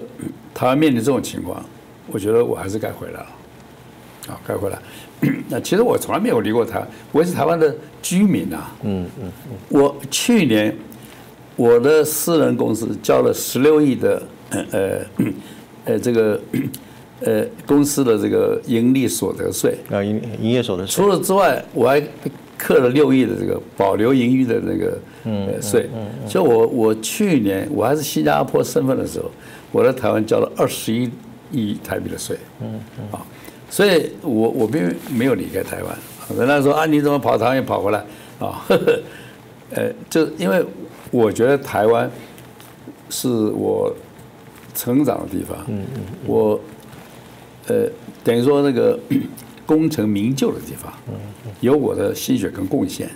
[0.53, 1.65] 台湾面临这种情况，
[2.11, 3.27] 我觉得我还是该回来了。
[4.27, 4.77] 啊，该回来。
[5.49, 8.71] 那其实我从来没有离过台，我是台湾的居民啊。
[8.83, 9.57] 嗯嗯嗯。
[9.69, 10.75] 我去年
[11.55, 14.21] 我的私人公司交了十六亿的
[14.51, 14.99] 呃
[15.85, 16.39] 呃这个
[17.21, 21.03] 呃公司的这个盈利所得税啊营营业所得税。
[21.03, 22.01] 除了之外，我还。
[22.59, 25.87] 刻了六亿的这个保留盈余的那个呃税，
[26.27, 29.29] 所以我我去年我还是新加坡身份的时候，
[29.71, 31.07] 我在台湾交了二十一
[31.51, 32.79] 亿台币的税，嗯
[33.11, 33.23] 啊，
[33.69, 35.95] 所以我我并没有离开台湾。
[36.35, 38.03] 人家说啊，你怎么跑台湾又跑回来
[38.39, 38.65] 啊？
[39.69, 40.65] 呃，就因为
[41.11, 42.09] 我觉得台湾
[43.11, 43.95] 是我
[44.73, 45.85] 成长的地方，嗯
[46.25, 46.59] 我
[47.67, 47.89] 呃
[48.23, 48.99] 等于说那个。
[49.67, 50.93] 功成名就的地方，
[51.59, 53.09] 有我的心血跟贡献，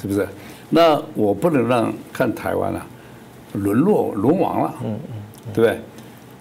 [0.00, 0.26] 是不是？
[0.70, 2.86] 那我不能让看台湾啊
[3.52, 4.74] 沦落沦亡了，
[5.52, 5.78] 对不对？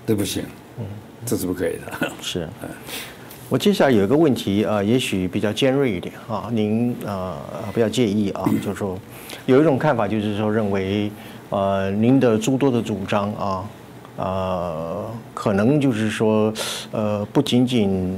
[0.08, 0.46] 这不行，
[1.26, 2.10] 这是不可以的。
[2.22, 2.48] 是，
[3.50, 7.36] 我接下来有一个问题啊，也许比较尖锐一点啊，您呃
[7.74, 8.98] 不要介意啊， 就是说
[9.46, 11.12] 有一种看法，就是说认为
[11.50, 13.70] 呃您的诸多的主张啊。
[14.20, 16.54] 呃，可能就是说，
[16.92, 18.14] 呃，不仅仅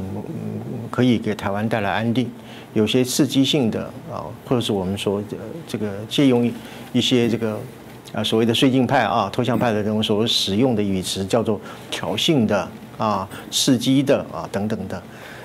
[0.90, 2.28] 可以给台湾带来安定，
[2.74, 5.22] 有些刺激性的啊，或者是我们说
[5.68, 6.52] 这个借用
[6.92, 7.56] 一些这个
[8.14, 15.04] 啊所谓的绥靖派啊、投降派的这种所使用的语词，叫做挑衅的啊、刺激的啊等等的。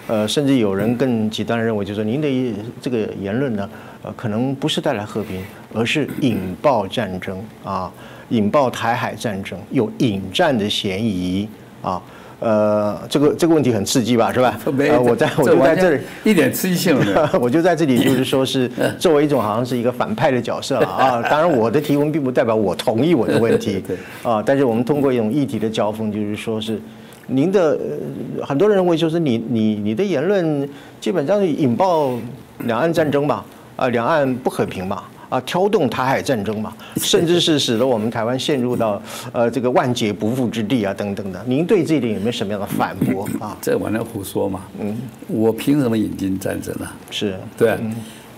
[0.09, 3.69] 呃，甚至有人更极端地认为，就是说您的这个言论呢，
[4.03, 5.43] 呃，可能不是带来和平，
[5.75, 7.93] 而是引爆战争啊，
[8.31, 11.49] 引爆台海战争，有引战的嫌疑
[11.83, 12.01] 啊。
[12.39, 14.59] 呃，这个这个问题很刺激吧，是吧？
[14.71, 17.29] 没呃，我在 我就在这里，一点刺激性都没有。
[17.41, 18.71] 我就在这里，就是说是
[19.01, 21.23] 作为一种好像是一个反派的角色了啊。
[21.23, 26.79] 当然，我的提问并不代表我同意我的问题对啊，但是我们通过一种议题的交锋，就是说是
[27.29, 27.71] 您的
[28.39, 30.69] 呃很多人认为就是你你你的言论
[31.01, 32.13] 基本上引爆
[32.65, 33.43] 两岸战争吧，
[33.77, 35.03] 啊，两岸不和平嘛。
[35.29, 39.01] 啊，挑动台海战争嘛，甚至是使得我们台湾陷入到
[39.33, 41.43] 呃这个万劫不复之地啊，等等的。
[41.47, 43.57] 您对这一点有没有什么样的反驳 啊？
[43.61, 44.63] 这完全胡说嘛！
[44.81, 44.97] 嗯，
[45.27, 46.87] 我凭什么引进战争呢？
[47.11, 47.77] 是对，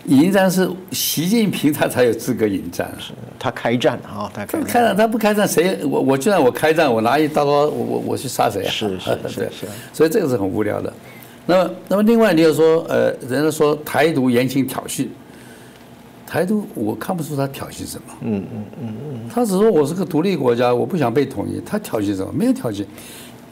[0.06, 2.90] 引进战是习近平他才有资格引战。
[2.98, 4.64] 是他开战啊，他开战。
[4.64, 8.70] 开战他不开战，谁我我就算我开战，我拿一刀刀，我我我去杀谁啊？
[8.70, 10.92] 是是 是对是所以这个是很无聊的。
[11.46, 15.06] 那么那么另外你要说，呃，人家说台独言行挑衅，
[16.28, 18.14] 台独我看不出他挑衅什么。
[18.20, 21.58] 嗯嗯嗯嗯，他只说我是个独立国家，我不想被统一。
[21.64, 22.30] 他挑衅什么？
[22.30, 22.84] 没有挑衅。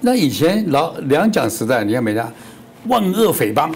[0.02, 2.30] 那以前老两蒋时代，你看没看？
[2.88, 3.74] 万恶匪帮，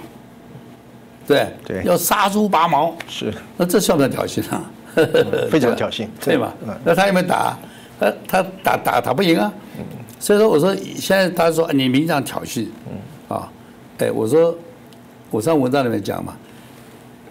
[1.27, 4.71] 对对要杀猪拔毛，是那这算不算挑衅啊？
[5.51, 6.77] 非常挑衅， 对吧嗯？
[6.85, 7.57] 那他有没有打？
[7.99, 9.51] 他他打打打不赢啊。
[10.19, 12.67] 所以说，我说现在他说你民进党挑衅，
[13.29, 13.51] 啊，
[13.97, 14.55] 哎，我说
[15.31, 16.37] 我上文章里面讲嘛，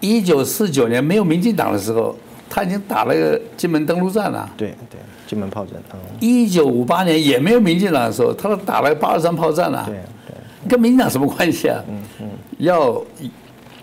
[0.00, 2.16] 一九四九年没有民进党的时候，
[2.48, 4.50] 他已经打了个金门登陆战了。
[4.56, 9.84] 对对，金门炮战，嗯，一九五八年也没有民进党的时候，他都打了八二三炮战了。
[9.86, 9.96] 对
[10.26, 11.82] 对，跟民进党什么关系啊？
[11.88, 12.28] 嗯嗯，
[12.58, 13.00] 要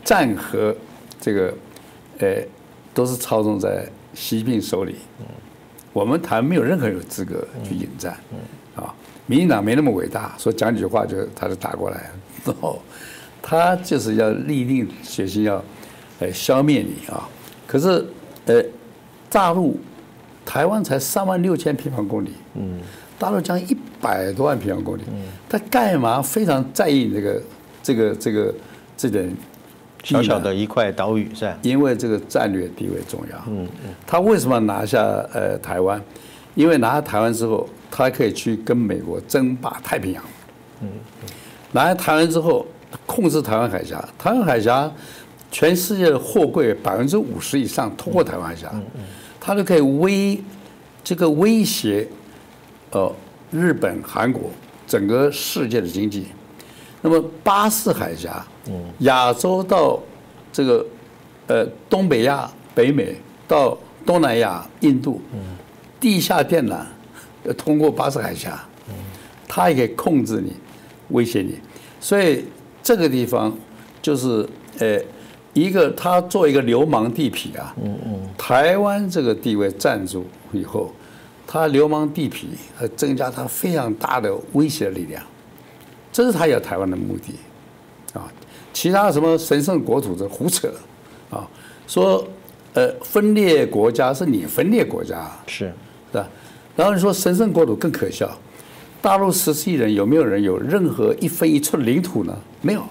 [0.03, 0.75] 战和
[1.21, 1.53] 这个，
[2.19, 2.35] 呃，
[2.93, 4.95] 都是操纵在习近平手里。
[5.93, 8.15] 我们台湾没有任何人有资格去引战。
[8.75, 8.93] 啊，
[9.25, 12.11] 民进党没那么伟大，说讲几句话就他就打过来。
[12.45, 12.79] 然后
[13.41, 15.63] 他就是要立定决心要，
[16.19, 17.27] 呃，消灭你啊。
[17.65, 18.05] 可是，
[18.45, 18.63] 呃，
[19.29, 19.79] 大陆
[20.45, 22.31] 台湾才三万六千平方公里。
[22.55, 22.79] 嗯。
[23.19, 25.01] 大陆将一百多万平方公里，
[25.49, 27.43] 他干嘛非常在意这个
[27.81, 28.53] 这个这个
[28.95, 29.35] 这点
[30.03, 31.57] 小小的一块岛屿是吧？
[31.63, 33.37] 因为这个战略地位重要。
[33.47, 35.01] 嗯嗯，他为什么拿下
[35.33, 35.99] 呃台湾？
[36.53, 40.23] 因为拿下台湾之后，他可以去跟美国争霸太平洋。
[40.81, 40.87] 嗯，
[41.71, 42.67] 拿下台湾之后，
[43.07, 44.91] 控制台湾海峡，台湾海峡
[45.57, 48.71] 全世界的货柜百分之五十以上通过台湾海峡，
[49.39, 50.39] 它就可以威
[51.03, 52.07] 这个威胁
[52.91, 53.11] 呃
[53.49, 54.51] 日本、韩国
[54.85, 56.27] 整个世界的经济。
[57.01, 58.45] 那么巴士海峡，
[58.99, 59.99] 亚洲到
[60.53, 60.85] 这个
[61.47, 63.15] 呃东北亚、北美
[63.47, 65.19] 到东南亚、印度，
[65.99, 66.81] 地下电缆
[67.45, 68.63] 要通过巴士海峡，
[69.47, 70.53] 它也可以控制你、
[71.09, 71.57] 威胁你。
[71.99, 72.45] 所以
[72.83, 73.51] 这个地方
[74.03, 74.47] 就是
[74.77, 74.99] 呃
[75.61, 77.73] 一个他做一个流氓地痞啊，
[78.37, 80.91] 台湾这个地位站住以后，
[81.47, 82.45] 他流氓地痞
[82.79, 85.21] 呃增加他非常大的威胁力量。
[86.11, 88.31] 这是他要台湾的目的，啊，
[88.73, 90.71] 其他什么神圣国土这胡扯，
[91.29, 91.47] 啊，
[91.87, 92.25] 说
[92.73, 95.71] 呃分裂国家是你分裂国家，是
[96.11, 96.27] 是吧？
[96.75, 98.29] 然后你说神圣国土更可笑，
[99.01, 102.35] 大陆十四亿人有没有人有任何一分一寸领土呢？
[102.61, 102.83] 没有，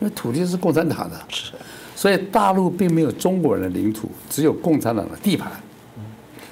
[0.00, 1.52] 因为土地是共产党的，是，
[1.94, 5.50] 所以大陆并没有中国人的领土，只有共产党的地盘，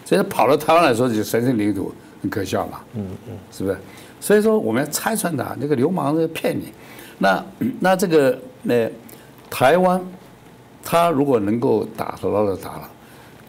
[0.05, 3.77] 所以跑到台湾来说就神圣领土，很可笑嘛，嗯嗯，是不是？
[4.21, 6.73] 所以说我们要拆穿他，那个流氓在骗你。
[7.19, 7.45] 那
[7.81, 8.39] 那这个
[8.69, 8.89] 呃，
[9.51, 10.01] 台湾，
[10.83, 12.89] 他如果能够打，他老早打了。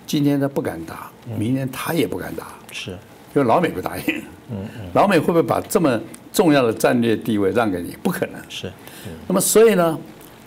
[0.06, 2.91] 今天他不敢打，明天他也不敢打，是，
[3.34, 4.04] 因为老美不答应。
[4.52, 4.89] 嗯嗯。
[4.94, 6.00] 老美会不会把这么
[6.32, 7.96] 重要的战略地位让给你？
[8.04, 8.41] 不可能。
[8.50, 8.72] 是。
[9.28, 9.97] 那么所以呢，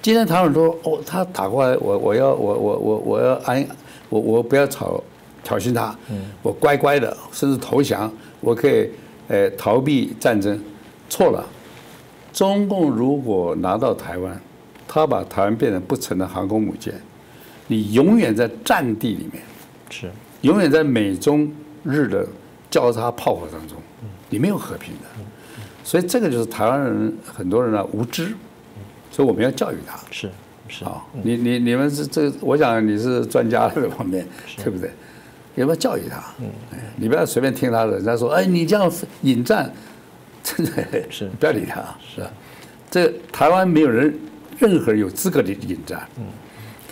[0.00, 3.66] 今天台湾说哦，他打过来，我我要我我我我要安，
[4.09, 5.02] 我我不要吵
[5.42, 5.96] 挑衅他，
[6.42, 8.90] 我乖乖的，甚至投降，我可以。
[9.28, 10.57] 呃，逃避战争，
[11.09, 11.44] 错了。
[12.32, 14.40] 中共如果拿到台湾，
[14.86, 16.94] 他把台湾变成不成的航空母舰，
[17.66, 19.42] 你永远在战地里面，
[19.90, 20.09] 是，
[20.42, 21.52] 永远在美中
[21.82, 22.24] 日的
[22.70, 23.76] 交叉炮火当中，
[24.30, 25.00] 你没有和平的。
[25.82, 28.32] 所以这个就是台湾人很多人呢无知，
[29.16, 29.98] 所以我们要教育他。
[30.10, 30.30] 是
[30.68, 34.26] 是啊，你你你们是这，我想你是专家这方面，
[34.58, 34.90] 对不对？
[35.54, 36.22] 要不要教育他？
[36.38, 36.50] 嗯，
[36.96, 37.92] 你不要随便听他的。
[37.92, 38.92] 人家说，哎，你这样
[39.22, 39.72] 引战，
[40.44, 40.72] 真的
[41.08, 41.82] 是不要理他，
[42.14, 42.30] 是吧？
[42.90, 44.14] 这台湾没有人，
[44.58, 46.06] 任何人有资格的引战。
[46.18, 46.24] 嗯，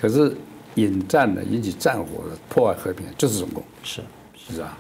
[0.00, 0.34] 可是
[0.76, 3.62] 引战呢引起战火的破坏和平，就是中共。
[3.82, 4.00] 是
[4.34, 4.78] 是吧？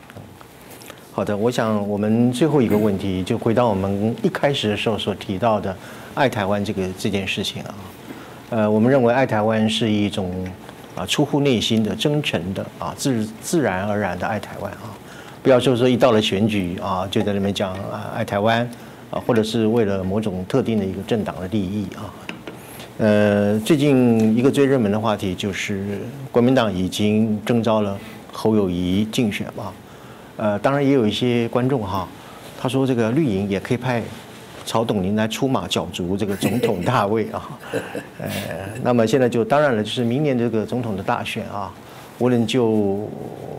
[1.12, 5.76] 好的，我想我们最后一个问题就回到我们一开始的时候所提到的
[6.14, 7.74] 爱台湾这个这件事情啊。
[8.50, 10.32] 呃，我们认为爱台湾是一种
[10.94, 14.94] 啊出乎内心的、真诚的啊自自然而然的爱台湾啊，
[15.42, 18.60] 不要就是说一到了选举啊就在那边讲啊爱台湾
[19.10, 22.06] 啊，或者是为了某种特定的一个政党的利益啊。
[22.98, 25.98] 呃，最近一个最热门的话题就是
[26.30, 27.98] 国民党已经征召了
[28.32, 29.72] 侯友谊竞选嘛。
[30.36, 32.06] 呃，当然也有一些观众哈，
[32.60, 34.00] 他说这个绿营也可以派
[34.64, 37.58] 曹董您来出马角逐这个总统大位啊。
[38.18, 38.28] 呃，
[38.82, 41.72] 那么现在就当然了，就是明年这个总统的大选啊，
[42.18, 43.08] 无论就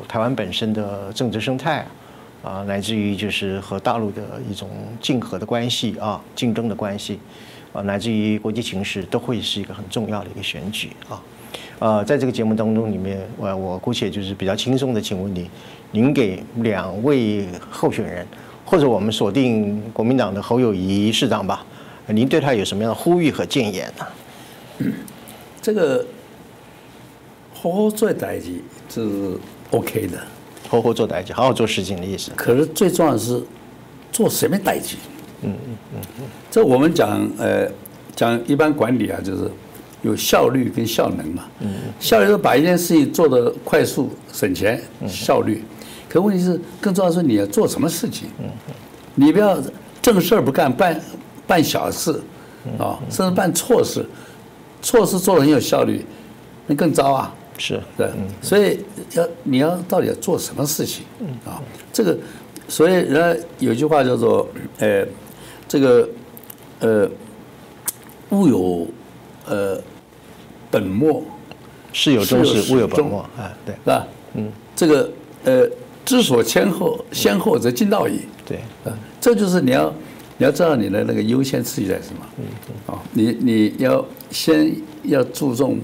[0.07, 1.85] 台湾本身的政治生态
[2.43, 7.19] 啊，乃至于就是和大陆的一种竞合的关系啊，竞争的关系
[7.73, 11.21] 啊，乃至于国际形势，都会是一个很重要的一个选举啊。
[11.79, 15.49] 呃，在这个节目当中里面，我我姑且就是比较轻松的，请问你。
[15.91, 18.27] 您给两位候选人，
[18.65, 21.63] 或者我们锁定国民党的侯友谊市长吧，
[22.07, 24.91] 您对他有什么样的呼吁和建言呢？
[25.61, 26.05] 这个
[27.53, 29.37] 好好做代际是
[29.71, 30.17] OK 的，
[30.67, 32.31] 好好做代际，好好做事情的意思。
[32.35, 33.41] 可是最重要的是
[34.11, 34.97] 做什么代际？
[35.43, 36.23] 嗯嗯嗯嗯。
[36.51, 37.67] 这我们讲呃
[38.15, 39.49] 讲一般管理啊，就是
[40.01, 41.45] 有效率跟效能嘛。
[41.59, 41.73] 嗯。
[41.99, 45.63] 效率是把一件事情做得快速、省钱、效率。
[46.15, 48.29] 可问题是，更重要是你要做什么事情？
[49.15, 49.61] 你不要
[50.01, 50.97] 正事儿不干，办
[51.45, 52.21] 办小事，
[52.79, 54.05] 啊，甚至办错事，
[54.81, 56.05] 错事做的很有效率，
[56.67, 57.35] 那更糟啊！
[57.57, 58.09] 是对，
[58.41, 58.79] 所以
[59.13, 61.03] 要你要到底要做什么事情？
[61.45, 61.61] 啊，
[61.91, 62.17] 这个，
[62.69, 64.47] 所以人家有句话叫做，
[64.79, 65.05] 呃，
[65.67, 66.09] 这个，
[66.79, 67.09] 呃，
[68.29, 68.87] 物有
[69.47, 69.77] 呃
[70.71, 71.21] 本末，
[71.91, 74.07] 事有终始，物有本末，哎，对，是吧？
[74.35, 75.11] 嗯，这个，
[75.43, 75.69] 呃。
[76.05, 78.21] 知所先后，先后则近道矣。
[78.45, 79.91] 对，啊，这就是你要，
[80.37, 82.25] 你要知道你的那个优先次序在什么。
[82.37, 82.45] 嗯
[83.11, 85.79] 你你要先要注重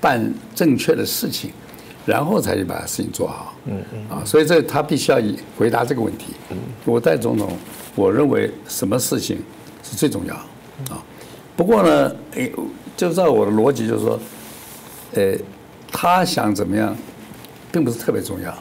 [0.00, 1.50] 办正确的事情，
[2.06, 3.54] 然后才去把事情做好。
[3.66, 3.98] 嗯嗯。
[4.08, 6.28] 啊，所以这他必须要以回答这个问题。
[6.50, 6.56] 嗯。
[6.84, 7.56] 我代总统，
[7.94, 9.38] 我认为什么事情
[9.82, 10.34] 是最重要？
[10.94, 11.02] 啊，
[11.56, 12.52] 不过呢，诶，
[12.96, 14.18] 就照我的逻辑，就是说，
[15.14, 15.34] 呃，
[15.90, 16.96] 他想怎么样，
[17.72, 18.56] 并不是特别重要。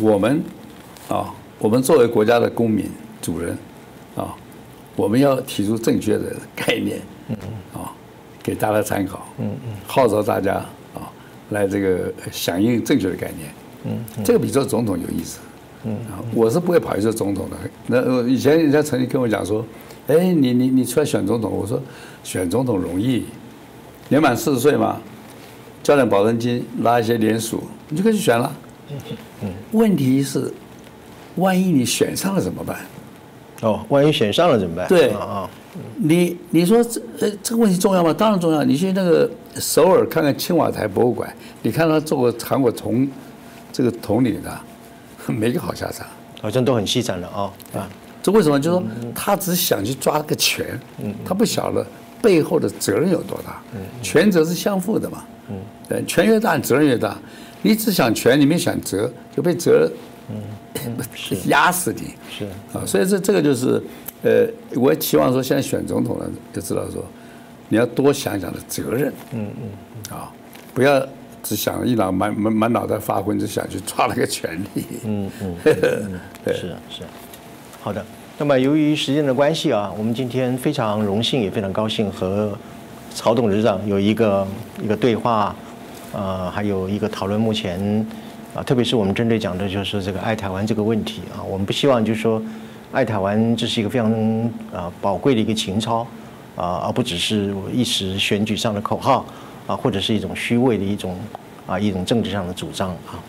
[0.00, 0.42] 我们
[1.08, 2.88] 啊，我们作为国家的公民、
[3.20, 3.56] 主人
[4.16, 4.34] 啊，
[4.94, 7.00] 我们要提出正确的概念，
[7.74, 7.90] 啊，
[8.42, 9.26] 给大家参考，
[9.86, 10.54] 号召大家
[10.94, 11.10] 啊，
[11.50, 13.48] 来这个响应正确的概念，
[13.84, 15.40] 嗯这个比做总统有意思，
[15.84, 17.56] 啊，我是不会跑去做总统的。
[17.86, 19.64] 那以前人家曾经跟我讲说，
[20.06, 21.80] 哎，你你你出来选总统，我说
[22.22, 23.24] 选总统容易，
[24.08, 25.00] 年满四十岁嘛，
[25.82, 28.54] 交点保证金，拉一些联署，你就可以去选了。
[29.42, 30.52] 嗯， 问题是，
[31.36, 32.78] 万一你选上了怎么办？
[33.62, 34.86] 哦，万一选上了怎么办？
[34.88, 35.48] 对啊，
[35.96, 38.14] 你你说这呃这个问题重要吗？
[38.16, 38.62] 当然重要。
[38.62, 41.28] 你去那个首尔看看青瓦台博物馆，
[41.62, 43.08] 你看他做过韩国铜
[43.72, 44.60] 这个铜领的，
[45.26, 46.06] 没个好下场，
[46.40, 47.88] 好像都很凄惨的啊啊！
[48.22, 48.58] 这为什么？
[48.60, 48.84] 就是说
[49.14, 51.84] 他只想去抓个权，嗯，他不晓得
[52.22, 55.56] 背后的责任有多大，嗯，权责是相互的嘛，嗯，
[55.88, 57.16] 对，权越大，责任越大。
[57.62, 59.90] 你只想权，你没想责，就被责，
[60.30, 60.96] 嗯，
[61.46, 62.14] 压死你。
[62.30, 63.82] 是啊，所以这这个就是，
[64.22, 64.46] 呃，
[64.76, 67.04] 我也期望说，现在选总统了，就知道说，
[67.68, 69.12] 你要多想想的责任。
[69.32, 70.16] 嗯嗯。
[70.16, 70.32] 啊，
[70.72, 71.04] 不要
[71.42, 74.84] 只想一脑满满满脑袋发昏，就想去抓那个权利。
[75.04, 75.56] 嗯嗯。
[76.44, 77.02] 对， 是是。
[77.80, 78.04] 好的，
[78.38, 82.56] 那么由于时间的关系啊，我们今天非常荣幸，也非常高兴和
[83.12, 84.46] 曹董事长有一个
[84.82, 85.54] 一个对话。
[86.12, 88.06] 呃，还有一个讨论，目前
[88.54, 92.42] 啊，特别是我们针对讲的就是这个爱台湾这个问题啊，我们不希望就是说，
[92.92, 94.10] 爱台湾这是一个非常
[94.72, 96.06] 啊宝贵的一个情操
[96.56, 99.24] 啊，而不只是一时选举上的口号
[99.66, 101.14] 啊，或者是一种虚伪的一种
[101.66, 103.20] 啊一种政治上的主张啊。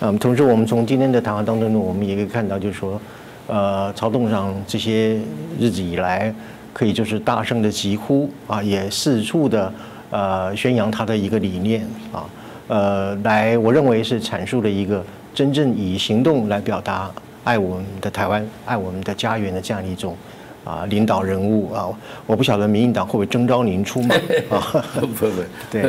[0.00, 3.00] 嗯，同时我们从今天的谈话当中呢，我们也可以看到，就是说，
[3.46, 5.18] 呃，曹董上这些
[5.58, 6.34] 日子以来，
[6.74, 9.72] 可以就是大声的疾呼啊，也四处的。
[10.10, 12.24] 呃，宣扬他的一个理念啊，
[12.68, 15.04] 呃，来，我认为是阐述了一个
[15.34, 17.10] 真正以行动来表达
[17.42, 20.16] 爱我们的台湾、爱我们的家园的这样一种
[20.64, 21.88] 啊领导人物啊。
[22.24, 24.14] 我不晓得民进党会不会征召您出马
[24.48, 24.62] 啊？
[25.00, 25.82] 不不，对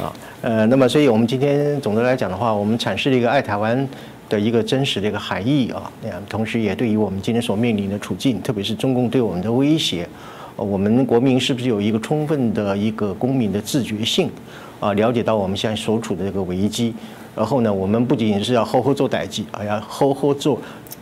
[0.00, 3.88] 啊，呃，那么，所以我们今天总的来讲的话，我们阐释了一个爱台湾
[4.28, 10.08] 的一个真实的一个含义啊，那样，同时也对于我们今天所面临的处境，特别是中共对我们的威胁。
[10.56, 14.30] 我们国民是不是有一个充分的一个公民的自觉性？
[14.80, 16.94] 啊，了解到我们现在所处的这个危机。
[17.34, 20.60] 然后呢，我们不仅仅是要好好做代际，啊，要好好做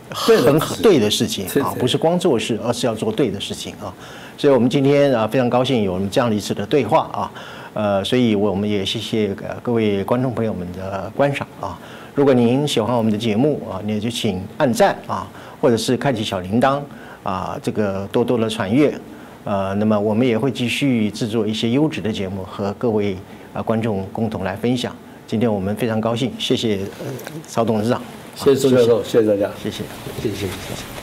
[0.09, 3.91] 很对的事情啊，不是光做事，而是要做对的事情啊。
[4.37, 7.31] 所以我们今天啊非常高兴有我们这样的一次的对话啊，
[7.73, 11.77] 呃，所以我们也谢谢各位观众朋友们的观赏啊。
[12.15, 15.27] 如果您喜欢我们的节目啊，那就请按赞啊，
[15.59, 16.79] 或者是开启小铃铛
[17.23, 18.93] 啊，这个多多的传阅。
[19.43, 23.15] 呃，那么我们也会继续制作一些优质的节目和各位
[23.53, 24.95] 啊观众共同来分享。
[25.25, 26.79] 今天我们非常高兴，谢谢
[27.47, 28.01] 曹董事长，
[28.35, 29.83] 谢谢周教授，谢谢大家，谢谢，
[30.21, 31.00] 谢谢，谢谢。